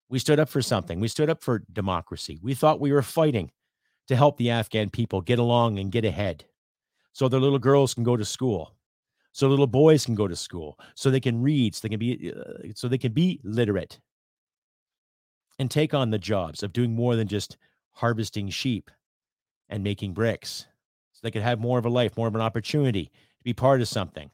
[0.08, 1.00] We stood up for something.
[1.00, 2.40] We stood up for democracy.
[2.42, 3.50] We thought we were fighting
[4.08, 6.46] to help the Afghan people get along and get ahead
[7.12, 8.74] so their little girls can go to school
[9.38, 12.32] so little boys can go to school so they can read so they can be
[12.36, 14.00] uh, so they can be literate.
[15.60, 17.56] And take on the jobs of doing more than just
[17.92, 18.90] harvesting sheep
[19.68, 20.66] and making bricks
[21.12, 23.80] so they could have more of a life more of an opportunity to be part
[23.80, 24.28] of something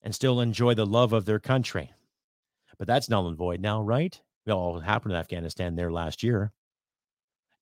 [0.00, 1.92] and still enjoy the love of their country.
[2.78, 4.18] But that's null and void now right?
[4.46, 6.50] We all happened in afghanistan there last year.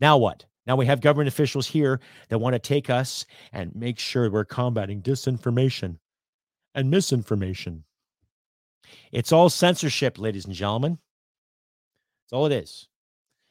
[0.01, 0.47] Now what?
[0.65, 4.45] Now we have government officials here that want to take us and make sure we're
[4.45, 5.97] combating disinformation
[6.75, 7.85] and misinformation.
[9.13, 10.99] It's all censorship, ladies and gentlemen.
[12.25, 12.89] That's all it is.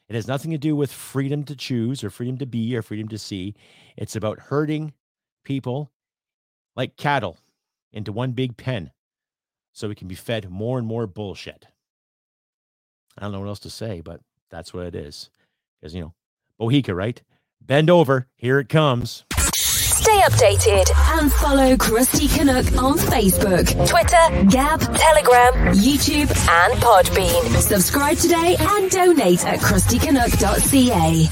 [0.08, 3.08] It has nothing to do with freedom to choose or freedom to be or freedom
[3.08, 3.54] to see.
[3.96, 4.92] It's about herding
[5.44, 5.92] people
[6.74, 7.38] like cattle
[7.92, 8.90] into one big pen
[9.72, 11.66] so we can be fed more and more bullshit.
[13.16, 15.30] I don't know what else to say, but that's what it is.
[15.80, 16.14] Because, you know,
[16.60, 17.22] Bohica, right?
[17.60, 18.26] Bend over.
[18.36, 19.24] Here it comes.
[20.00, 27.44] Stay updated and follow Crusty Canuck on Facebook, Twitter, Gab, Telegram, YouTube, and Podbean.
[27.60, 31.28] Subscribe today and donate at crustycanuck.ca.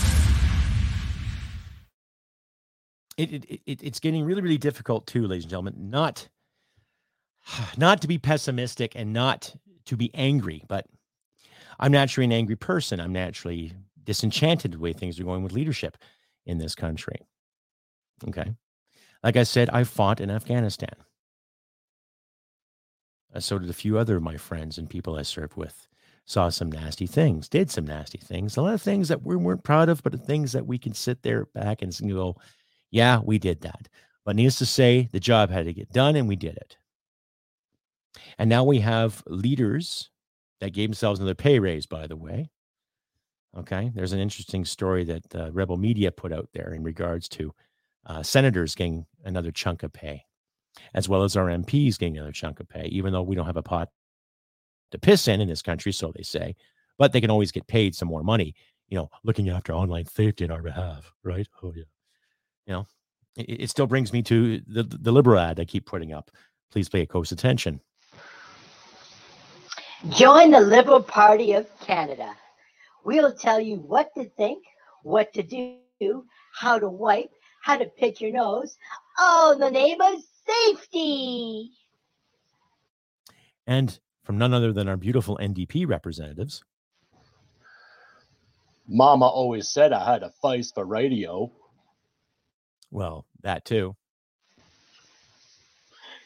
[3.16, 5.88] It, it, it, it's getting really, really difficult too, ladies and gentlemen.
[5.88, 6.28] Not,
[7.78, 10.85] not to be pessimistic and not to be angry, but
[11.81, 13.00] I'm naturally an angry person.
[13.00, 13.72] I'm naturally
[14.04, 15.96] disenchanted the way things are going with leadership
[16.44, 17.16] in this country.
[18.26, 18.54] Okay.
[19.22, 20.94] Like I said, I fought in Afghanistan.
[23.35, 25.87] Uh, so did a few other of my friends and people I served with.
[26.24, 29.64] Saw some nasty things, did some nasty things, a lot of things that we weren't
[29.64, 32.37] proud of, but the things that we can sit there back and go,
[32.90, 33.88] yeah, we did that.
[34.24, 36.76] But needless to say, the job had to get done and we did it.
[38.38, 40.11] And now we have leaders
[40.61, 42.50] that gave themselves another pay raise, by the way.
[43.57, 43.90] Okay.
[43.94, 47.54] There's an interesting story that uh, Rebel Media put out there in regards to
[48.09, 50.25] uh, senators getting another chunk of pay,
[50.94, 53.57] as well as our MPs getting another chunk of pay, even though we don't have
[53.57, 53.90] a pot
[54.90, 56.57] to piss in in this country, so they say.
[56.97, 58.55] But they can always get paid some more money,
[58.88, 61.47] you know, looking after online safety on our behalf, right?
[61.62, 61.85] Oh, yeah.
[62.66, 62.87] You know,
[63.37, 66.31] it, it still brings me to the, the liberal ad I keep putting up.
[66.71, 67.81] Please pay close attention.
[70.11, 72.35] Join the Liberal Party of Canada.
[73.05, 74.64] We'll tell you what to think,
[75.03, 77.31] what to do, how to wipe,
[77.68, 78.78] how to pick your nose.
[79.18, 81.70] Oh, the name of safety.
[83.66, 86.64] And from none other than our beautiful NDP representatives.
[88.88, 91.52] Mama always said I had a face for radio.
[92.90, 93.94] Well, that too.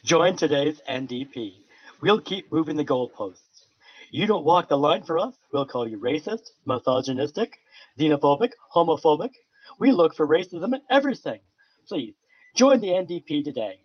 [0.05, 1.55] Join today's NDP.
[1.99, 3.65] We'll keep moving the goalposts.
[4.11, 7.59] You don't walk the line for us, we'll call you racist, misogynistic,
[7.99, 9.31] xenophobic, homophobic,
[9.79, 11.39] we look for racism in everything.
[11.87, 12.15] Please
[12.55, 13.79] join the NDP today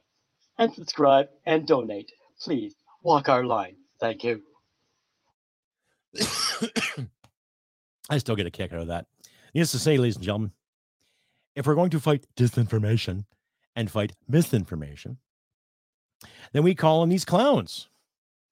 [0.58, 2.12] and subscribe and donate.
[2.40, 3.76] Please walk our line.
[4.00, 4.42] Thank you.
[8.10, 9.06] I still get a kick out of that.
[9.54, 10.52] Needless to say, ladies and gentlemen,
[11.54, 13.24] if we're going to fight disinformation
[13.74, 15.18] and fight misinformation,
[16.52, 17.88] then we call on these clowns.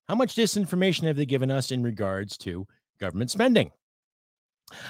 [0.09, 2.67] How much disinformation have they given us in regards to
[3.01, 3.71] government spending?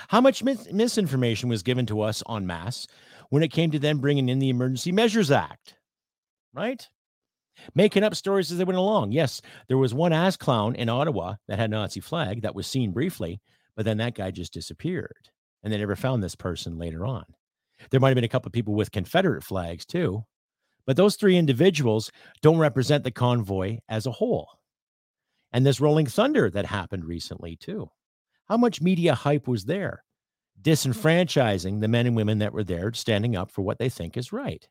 [0.09, 2.87] How much mis- misinformation was given to us en masse
[3.31, 5.77] when it came to them bringing in the Emergency Measures Act,
[6.55, 6.89] right?
[7.75, 9.13] Making up stories as they went along.
[9.13, 12.67] Yes, there was one ass clown in Ottawa that had a Nazi flag that was
[12.67, 13.41] seen briefly,
[13.75, 15.31] but then that guy just disappeared.
[15.63, 17.25] And they never found this person later on.
[17.91, 20.25] There might have been a couple of people with Confederate flags too,
[20.87, 22.11] but those three individuals
[22.43, 24.49] don't represent the convoy as a whole.
[25.53, 27.91] And this Rolling Thunder that happened recently too.
[28.49, 30.05] How much media hype was there?
[30.57, 30.71] Hmm.
[30.71, 34.33] Disenfranchising the men and women that were there, standing up for what they think is
[34.33, 34.67] right.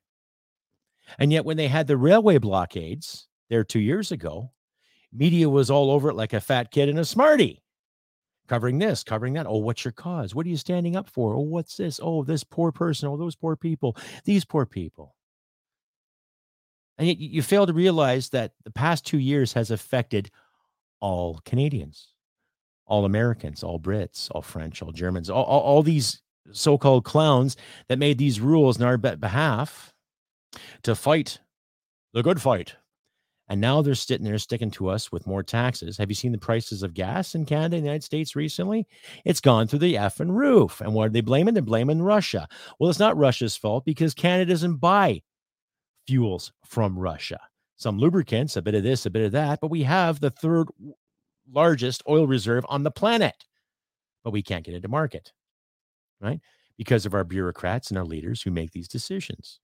[1.20, 4.52] And yet, when they had the railway blockades there two years ago,
[5.14, 7.62] media was all over it like a fat kid and a smarty,
[8.48, 9.46] covering this, covering that.
[9.46, 10.34] Oh, what's your cause?
[10.34, 11.36] What are you standing up for?
[11.36, 12.00] Oh, what's this?
[12.02, 13.08] Oh, this poor person.
[13.08, 13.96] Oh, those poor people.
[14.24, 15.16] These poor people.
[16.98, 20.32] And yet, you fail to realize that the past two years has affected
[21.02, 22.15] all Canadians
[22.88, 26.22] all Americans, all Brits, all French, all Germans, all, all, all these
[26.52, 27.58] so called clowns
[27.90, 29.94] that made these rules in our behalf
[30.84, 31.40] to fight
[32.14, 32.76] the good fight
[33.48, 35.98] And now they're sitting there sticking to us with more taxes.
[35.98, 38.88] Have you seen the prices of gas in Canada and the United States recently?
[39.24, 40.82] It's gone through the effing roof.
[40.82, 41.54] And what are they blaming?
[41.54, 42.48] They're blaming Russia.
[42.80, 45.22] Well, it's not Russia's fault because Canada doesn't buy
[46.08, 47.40] fuels from Russia.
[47.78, 50.68] Some lubricants, a bit of this, a bit of that, but we have the third
[51.52, 53.46] largest oil reserve on the planet,
[54.24, 55.32] but we can't get it to market,
[56.20, 56.40] right?
[56.78, 59.60] Because of our bureaucrats and our leaders who make these decisions.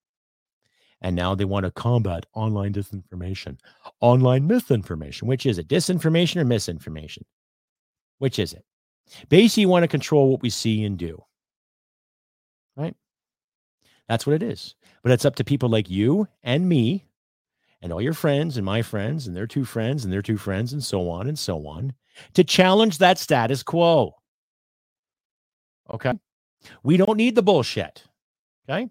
[1.01, 3.57] And now they want to combat online disinformation,
[4.01, 5.27] online misinformation.
[5.27, 5.67] Which is it?
[5.67, 7.25] Disinformation or misinformation?
[8.19, 8.63] Which is it?
[9.29, 11.23] Basically, you want to control what we see and do.
[12.77, 12.95] Right?
[14.07, 14.75] That's what it is.
[15.01, 17.05] But it's up to people like you and me
[17.81, 20.73] and all your friends and my friends and their two friends and their two friends
[20.73, 21.93] and so on and so on
[22.33, 24.15] to challenge that status quo.
[25.89, 26.13] Okay.
[26.83, 28.03] We don't need the bullshit.
[28.69, 28.89] Okay.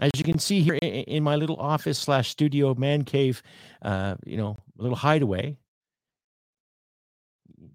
[0.00, 3.42] As you can see here in my little office slash studio man cave,
[3.82, 5.58] uh, you know, little hideaway,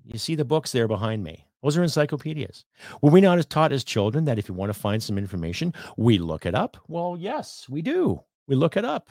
[0.06, 1.46] you see the books there behind me.
[1.62, 2.66] Those are encyclopedias.
[3.02, 5.74] Were we not as taught as children that if you want to find some information,
[5.98, 6.78] we look it up?
[6.88, 8.22] Well, yes, we do.
[8.48, 9.10] We look it up.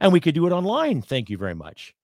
[0.00, 1.02] And we could do it online.
[1.02, 1.94] Thank you very much.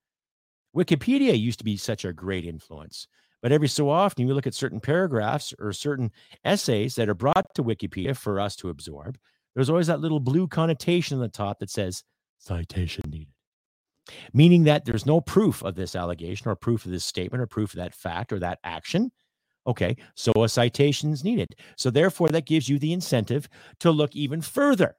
[0.76, 3.08] Wikipedia used to be such a great influence.
[3.42, 6.12] But every so often, you look at certain paragraphs or certain
[6.44, 9.18] essays that are brought to Wikipedia for us to absorb.
[9.54, 12.04] There's always that little blue connotation on the top that says
[12.38, 13.32] citation needed,
[14.32, 17.72] meaning that there's no proof of this allegation or proof of this statement or proof
[17.72, 19.10] of that fact or that action.
[19.66, 21.48] Okay, so a citation is needed.
[21.76, 23.48] So, therefore, that gives you the incentive
[23.80, 24.96] to look even further.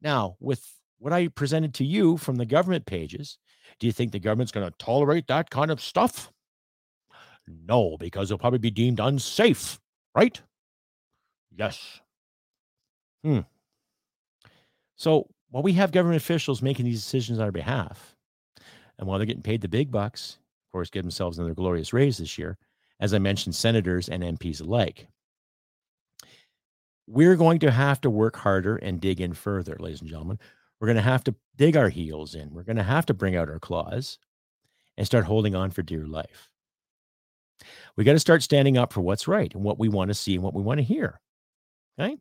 [0.00, 0.66] Now, with
[1.02, 3.36] what I presented to you from the government pages,
[3.80, 6.30] do you think the government's going to tolerate that kind of stuff?
[7.48, 9.80] No, because it'll probably be deemed unsafe,
[10.14, 10.40] right?
[11.56, 12.00] Yes.
[13.24, 13.40] Hmm.
[14.94, 18.14] So while we have government officials making these decisions on our behalf,
[18.96, 20.38] and while they're getting paid the big bucks,
[20.68, 22.58] of course, give themselves another glorious raise this year,
[23.00, 25.08] as I mentioned, senators and MPs alike,
[27.08, 30.38] we're going to have to work harder and dig in further, ladies and gentlemen.
[30.82, 32.52] We're going to have to dig our heels in.
[32.52, 34.18] We're going to have to bring out our claws
[34.96, 36.48] and start holding on for dear life.
[37.96, 40.34] We got to start standing up for what's right and what we want to see
[40.34, 41.20] and what we want to hear.
[41.96, 42.16] Okay?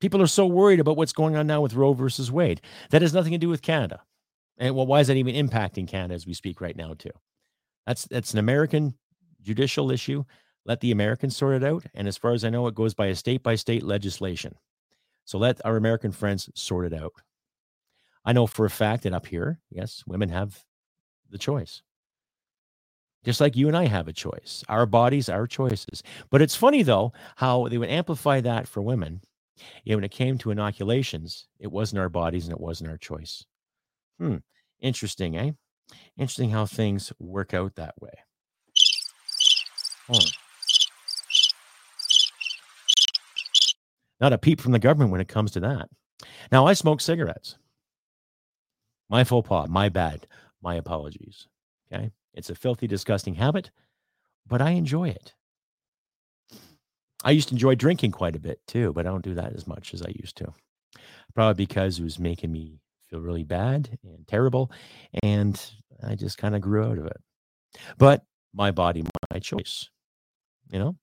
[0.00, 2.60] People are so worried about what's going on now with Roe versus Wade.
[2.90, 4.02] That has nothing to do with Canada.
[4.58, 7.08] And well, why is that even impacting Canada as we speak right now, too?
[7.86, 8.92] That's that's an American
[9.40, 10.24] judicial issue.
[10.66, 11.86] Let the Americans sort it out.
[11.94, 14.56] And as far as I know, it goes by a state by state legislation.
[15.24, 17.14] So let our American friends sort it out.
[18.24, 20.62] I know for a fact that up here, yes, women have
[21.30, 21.82] the choice.
[23.24, 24.64] Just like you and I have a choice.
[24.68, 26.02] Our bodies, our choices.
[26.30, 29.20] But it's funny though how they would amplify that for women.
[29.84, 33.44] Yeah, when it came to inoculations, it wasn't our bodies and it wasn't our choice.
[34.18, 34.36] Hmm.
[34.80, 35.50] Interesting, eh?
[36.16, 38.12] Interesting how things work out that way.
[40.12, 40.18] Oh.
[44.20, 45.88] Not a peep from the government when it comes to that.
[46.52, 47.56] Now, I smoke cigarettes.
[49.10, 50.26] My faux pas, my bad,
[50.62, 51.48] my apologies.
[51.92, 52.12] Okay.
[52.32, 53.70] It's a filthy, disgusting habit,
[54.46, 55.34] but I enjoy it.
[57.24, 59.66] I used to enjoy drinking quite a bit too, but I don't do that as
[59.66, 60.54] much as I used to.
[61.34, 64.70] Probably because it was making me feel really bad and terrible.
[65.22, 65.60] And
[66.02, 67.20] I just kind of grew out of it.
[67.98, 68.22] But
[68.54, 69.90] my body, my choice.
[70.72, 70.96] You know,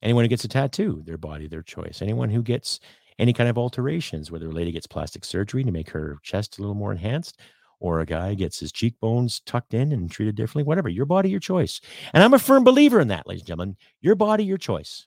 [0.00, 2.00] anyone who gets a tattoo, their body, their choice.
[2.02, 2.78] Anyone who gets
[3.22, 6.60] any kind of alterations, whether a lady gets plastic surgery to make her chest a
[6.60, 7.38] little more enhanced,
[7.78, 11.38] or a guy gets his cheekbones tucked in and treated differently, whatever, your body, your
[11.38, 11.80] choice.
[12.12, 13.76] And I'm a firm believer in that, ladies and gentlemen.
[14.00, 15.06] Your body, your choice.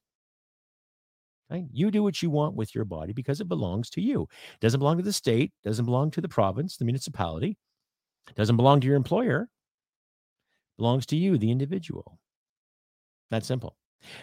[1.51, 1.68] Okay?
[1.74, 4.24] You do what you want with your body because it belongs to you.
[4.53, 7.57] It doesn't belong to the state, doesn't belong to the province, the municipality,
[8.36, 9.41] doesn't belong to your employer.
[9.41, 12.18] It belongs to you, the individual.
[13.30, 13.76] That simple.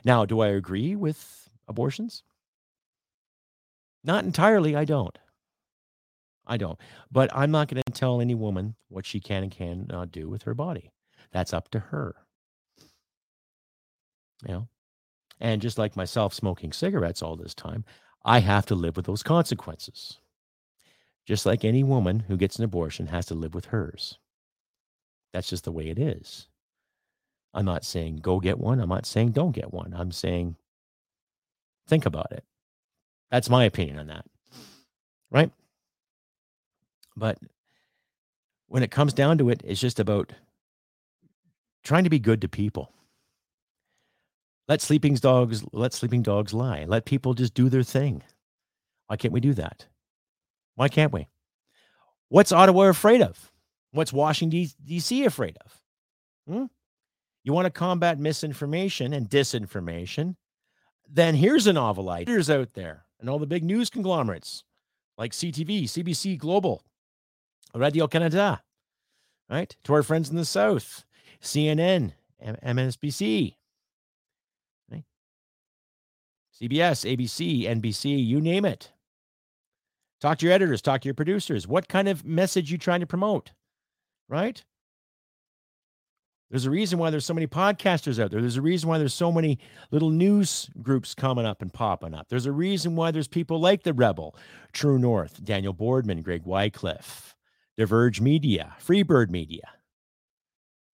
[0.02, 2.22] Now, do I agree with abortions?
[4.04, 5.16] Not entirely, I don't.
[6.46, 6.78] I don't.
[7.10, 10.42] But I'm not going to tell any woman what she can and cannot do with
[10.42, 10.90] her body.
[11.32, 12.14] That's up to her.
[14.46, 14.68] You know?
[15.40, 17.84] And just like myself smoking cigarettes all this time,
[18.24, 20.18] I have to live with those consequences.
[21.26, 24.18] Just like any woman who gets an abortion has to live with hers.
[25.32, 26.48] That's just the way it is.
[27.54, 28.80] I'm not saying go get one.
[28.80, 29.94] I'm not saying don't get one.
[29.96, 30.56] I'm saying
[31.86, 32.44] think about it.
[33.32, 34.26] That's my opinion on that.
[35.30, 35.50] Right?
[37.16, 37.38] But
[38.68, 40.34] when it comes down to it, it's just about
[41.82, 42.92] trying to be good to people.
[44.68, 46.84] Let sleeping dogs let sleeping dogs lie.
[46.84, 48.22] Let people just do their thing.
[49.06, 49.86] Why can't we do that?
[50.74, 51.26] Why can't we?
[52.28, 53.50] What's Ottawa afraid of?
[53.92, 55.24] What's Washington, D.C.
[55.24, 55.80] afraid of?
[56.46, 56.64] Hmm?
[57.44, 60.36] You want to combat misinformation and disinformation?
[61.10, 64.64] Then here's a novel idea out there and all the big news conglomerates
[65.16, 66.82] like CTV, CBC Global,
[67.72, 68.60] Radio Canada,
[69.48, 69.74] right?
[69.84, 71.04] To our friends in the South,
[71.40, 72.12] CNN,
[72.44, 73.54] MSNBC,
[74.90, 75.04] right?
[76.60, 78.90] CBS, ABC, NBC, you name it.
[80.20, 81.68] Talk to your editors, talk to your producers.
[81.68, 83.52] What kind of message you trying to promote?
[84.28, 84.64] Right?
[86.52, 88.42] There's a reason why there's so many podcasters out there.
[88.42, 89.58] There's a reason why there's so many
[89.90, 92.28] little news groups coming up and popping up.
[92.28, 94.36] There's a reason why there's people like The Rebel,
[94.74, 97.34] True North, Daniel Bordman, Greg Wycliffe,
[97.78, 99.62] Diverge Media, Freebird Media.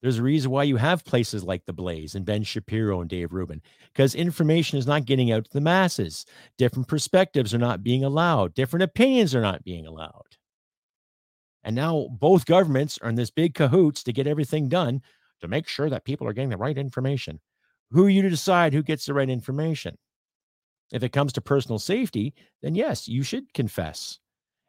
[0.01, 3.33] There's a reason why you have places like The Blaze and Ben Shapiro and Dave
[3.33, 3.61] Rubin,
[3.93, 6.25] because information is not getting out to the masses.
[6.57, 10.37] Different perspectives are not being allowed, different opinions are not being allowed.
[11.65, 15.03] And now both governments are in this big cahoots to get everything done
[15.41, 17.41] to make sure that people are getting the right information.
[17.91, 19.97] Who are you to decide who gets the right information?
[20.93, 24.19] If it comes to personal safety, then yes, you should confess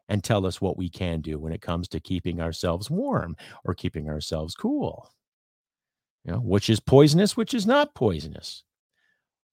[0.08, 3.74] and tell us what we can do when it comes to keeping ourselves warm or
[3.74, 5.12] keeping ourselves cool.
[6.24, 8.64] You know, which is poisonous, which is not poisonous.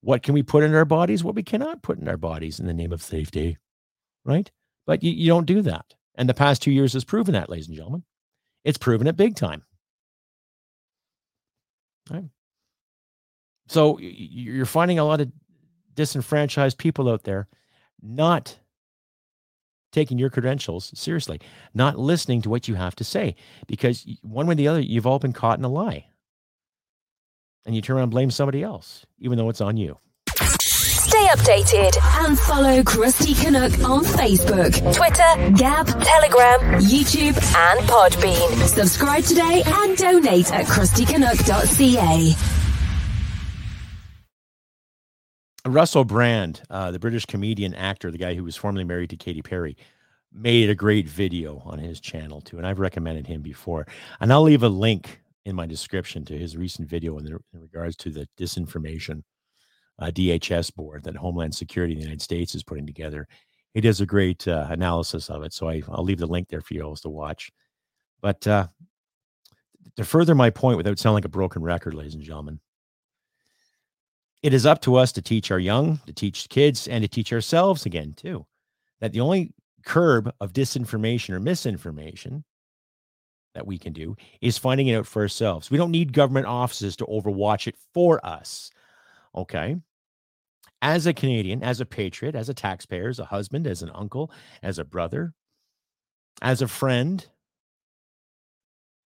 [0.00, 2.66] What can we put in our bodies, what we cannot put in our bodies in
[2.66, 3.56] the name of safety,
[4.24, 4.50] right?
[4.86, 5.94] But you, you don't do that.
[6.16, 8.04] And the past two years has proven that, ladies and gentlemen.
[8.64, 9.62] It's proven it big time.
[12.10, 12.24] Right.
[13.68, 15.30] So you're finding a lot of
[15.94, 17.48] disenfranchised people out there
[18.00, 18.58] not
[19.92, 21.40] taking your credentials seriously,
[21.74, 23.34] not listening to what you have to say,
[23.66, 26.06] because one way or the other, you've all been caught in a lie.
[27.66, 29.98] And you turn around and blame somebody else, even though it's on you.
[31.08, 38.68] Stay updated and follow Crusty Canuck on Facebook, Twitter, Gab, Telegram, YouTube, and Podbean.
[38.68, 42.34] Subscribe today and donate at crustycanuck.ca.
[45.64, 49.40] Russell Brand, uh, the British comedian actor, the guy who was formerly married to Katy
[49.40, 49.78] Perry,
[50.30, 53.86] made a great video on his channel too, and I've recommended him before.
[54.20, 57.62] And I'll leave a link in my description to his recent video in, the, in
[57.62, 59.22] regards to the disinformation
[59.98, 63.26] uh, DHS board that Homeland Security in the United States is putting together.
[63.74, 65.52] He does a great uh, analysis of it.
[65.52, 67.50] So I, will leave the link there for you all to watch.
[68.20, 68.68] But uh,
[69.96, 72.60] to further my point without sounding like a broken record, ladies and gentlemen,
[74.42, 77.32] it is up to us to teach our young, to teach kids, and to teach
[77.32, 78.46] ourselves again, too,
[79.00, 79.52] that the only
[79.84, 82.44] curb of disinformation or misinformation
[83.54, 85.70] that we can do is finding it out for ourselves.
[85.70, 88.70] We don't need government offices to overwatch it for us.
[89.34, 89.76] Okay
[90.82, 94.30] as a Canadian, as a patriot, as a taxpayer, as a husband, as an uncle,
[94.62, 95.34] as a brother,
[96.40, 97.26] as a friend.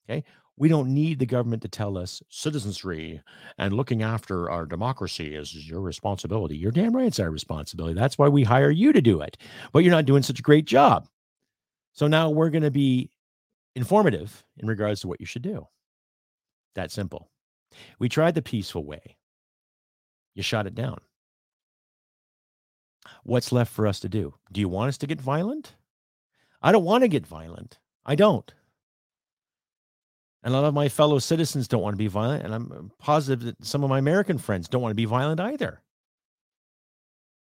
[0.10, 0.24] Okay.
[0.58, 3.22] We don't need the government to tell us citizenry
[3.58, 6.58] and looking after our democracy is your responsibility.
[6.58, 7.94] You're damn right it's our responsibility.
[7.94, 9.38] That's why we hire you to do it.
[9.72, 11.08] But you're not doing such a great job.
[11.94, 13.10] So now we're going to be
[13.76, 15.66] informative in regards to what you should do.
[16.76, 17.30] That simple.
[17.98, 19.16] We tried the peaceful way.
[20.36, 21.00] You shot it down.
[23.24, 24.34] What's left for us to do?
[24.52, 25.76] Do you want us to get violent?
[26.62, 27.80] I don't want to get violent.
[28.06, 28.54] I don't.
[30.44, 32.44] And a lot of my fellow citizens don't want to be violent.
[32.44, 35.82] And I'm positive that some of my American friends don't want to be violent either.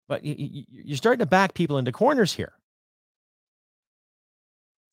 [0.09, 2.53] But you're starting to back people into corners here.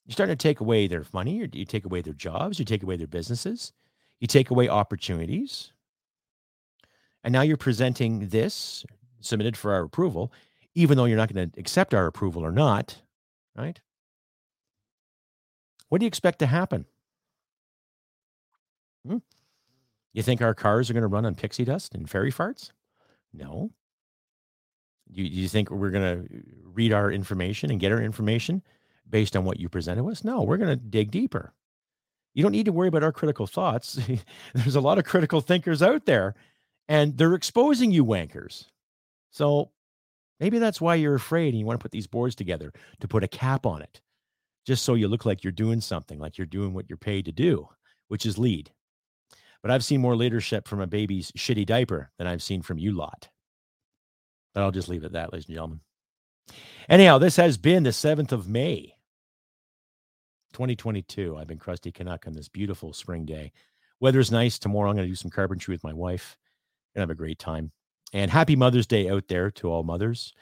[0.05, 2.95] You're starting to take away their money, you take away their jobs, you take away
[2.95, 3.73] their businesses,
[4.19, 5.71] you take away opportunities.
[7.23, 8.85] And now you're presenting this
[9.21, 10.31] submitted for our approval
[10.75, 13.01] even though you're not going to accept our approval or not,
[13.55, 13.79] right?
[15.89, 16.85] What do you expect to happen?
[19.05, 19.17] Hmm?
[20.13, 22.71] You think our cars are going to run on pixie dust and fairy farts?
[23.33, 23.71] No.
[25.11, 28.61] You, you think we're going to read our information and get our information
[29.09, 30.23] based on what you presented us?
[30.23, 31.53] No, we're going to dig deeper.
[32.35, 33.99] You don't need to worry about our critical thoughts.
[34.53, 36.35] There's a lot of critical thinkers out there,
[36.87, 38.65] and they're exposing you wankers.
[39.31, 39.71] So
[40.39, 42.71] Maybe that's why you're afraid and you want to put these boards together
[43.01, 44.01] to put a cap on it,
[44.65, 47.31] just so you look like you're doing something, like you're doing what you're paid to
[47.31, 47.67] do,
[48.07, 48.71] which is lead.
[49.61, 52.93] But I've seen more leadership from a baby's shitty diaper than I've seen from you
[52.93, 53.27] lot.
[54.53, 55.81] But I'll just leave it at that, ladies and gentlemen.
[56.87, 58.95] Anyhow, this has been the 7th of May,
[60.53, 61.37] 2022.
[61.37, 63.51] I've been Crusty Canuck on this beautiful spring day.
[63.99, 64.57] Weather's nice.
[64.57, 66.37] Tomorrow I'm going to do some carpentry with my wife.
[66.95, 67.71] Gonna have a great time.
[68.13, 70.33] And happy Mother's Day out there to all mothers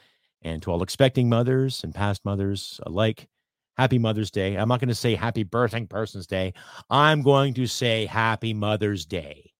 [0.42, 3.28] and to all expecting mothers and past mothers alike.
[3.76, 4.56] Happy Mother's Day.
[4.56, 6.54] I'm not going to say Happy Birthing Person's Day.
[6.90, 9.52] I'm going to say Happy Mother's Day.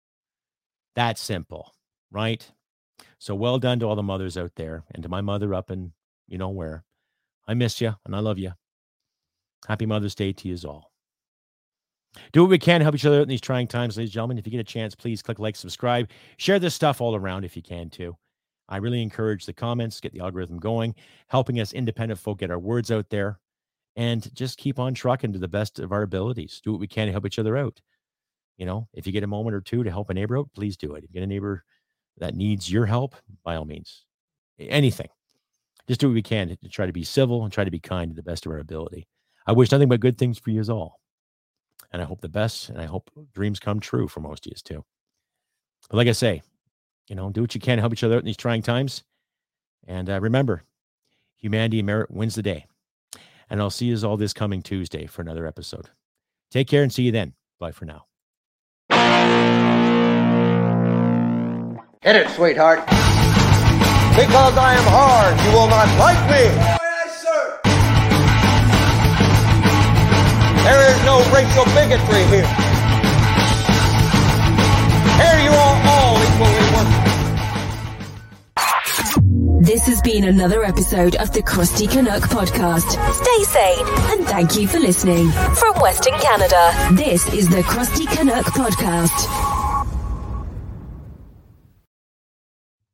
[0.96, 1.72] That's simple,
[2.10, 2.44] right?
[3.18, 5.92] So well done to all the mothers out there and to my mother up in
[6.26, 6.84] you know where.
[7.46, 8.52] I miss you and I love you.
[9.66, 10.87] Happy Mother's Day to you all.
[12.32, 14.38] Do what we can help each other out in these trying times, ladies and gentlemen.
[14.38, 17.56] If you get a chance, please click like, subscribe, share this stuff all around if
[17.56, 18.16] you can too.
[18.68, 20.94] I really encourage the comments, get the algorithm going,
[21.28, 23.40] helping us independent folk get our words out there,
[23.96, 26.60] and just keep on trucking to the best of our abilities.
[26.62, 27.80] Do what we can to help each other out.
[28.58, 30.76] You know, if you get a moment or two to help a neighbor out, please
[30.76, 31.04] do it.
[31.04, 31.64] If you get a neighbor
[32.18, 34.04] that needs your help, by all means,
[34.58, 35.08] anything.
[35.86, 38.10] Just do what we can to try to be civil and try to be kind
[38.10, 39.08] to the best of our ability.
[39.46, 41.00] I wish nothing but good things for you all.
[41.90, 44.56] And I hope the best, and I hope dreams come true for most of you
[44.62, 44.84] too.
[45.88, 46.42] But like I say,
[47.08, 49.04] you know, do what you can to help each other out in these trying times.
[49.86, 50.64] And uh, remember,
[51.36, 52.66] humanity and merit wins the day.
[53.48, 55.88] And I'll see you all this coming Tuesday for another episode.
[56.50, 57.32] Take care and see you then.
[57.58, 58.04] Bye for now.
[62.02, 62.80] Hit it, sweetheart.
[64.18, 66.77] Because I am hard, you will not like me.
[71.08, 72.46] No racial bigotry here.
[75.16, 77.16] Here you are all equally worthless.
[79.66, 82.90] This has been another episode of the Crusty Canuck podcast.
[83.14, 85.30] Stay sane and thank you for listening.
[85.30, 89.28] From Western Canada, this is the Crusty Canuck podcast.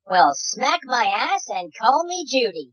[0.08, 2.70] Well, smack my ass and call me Judy.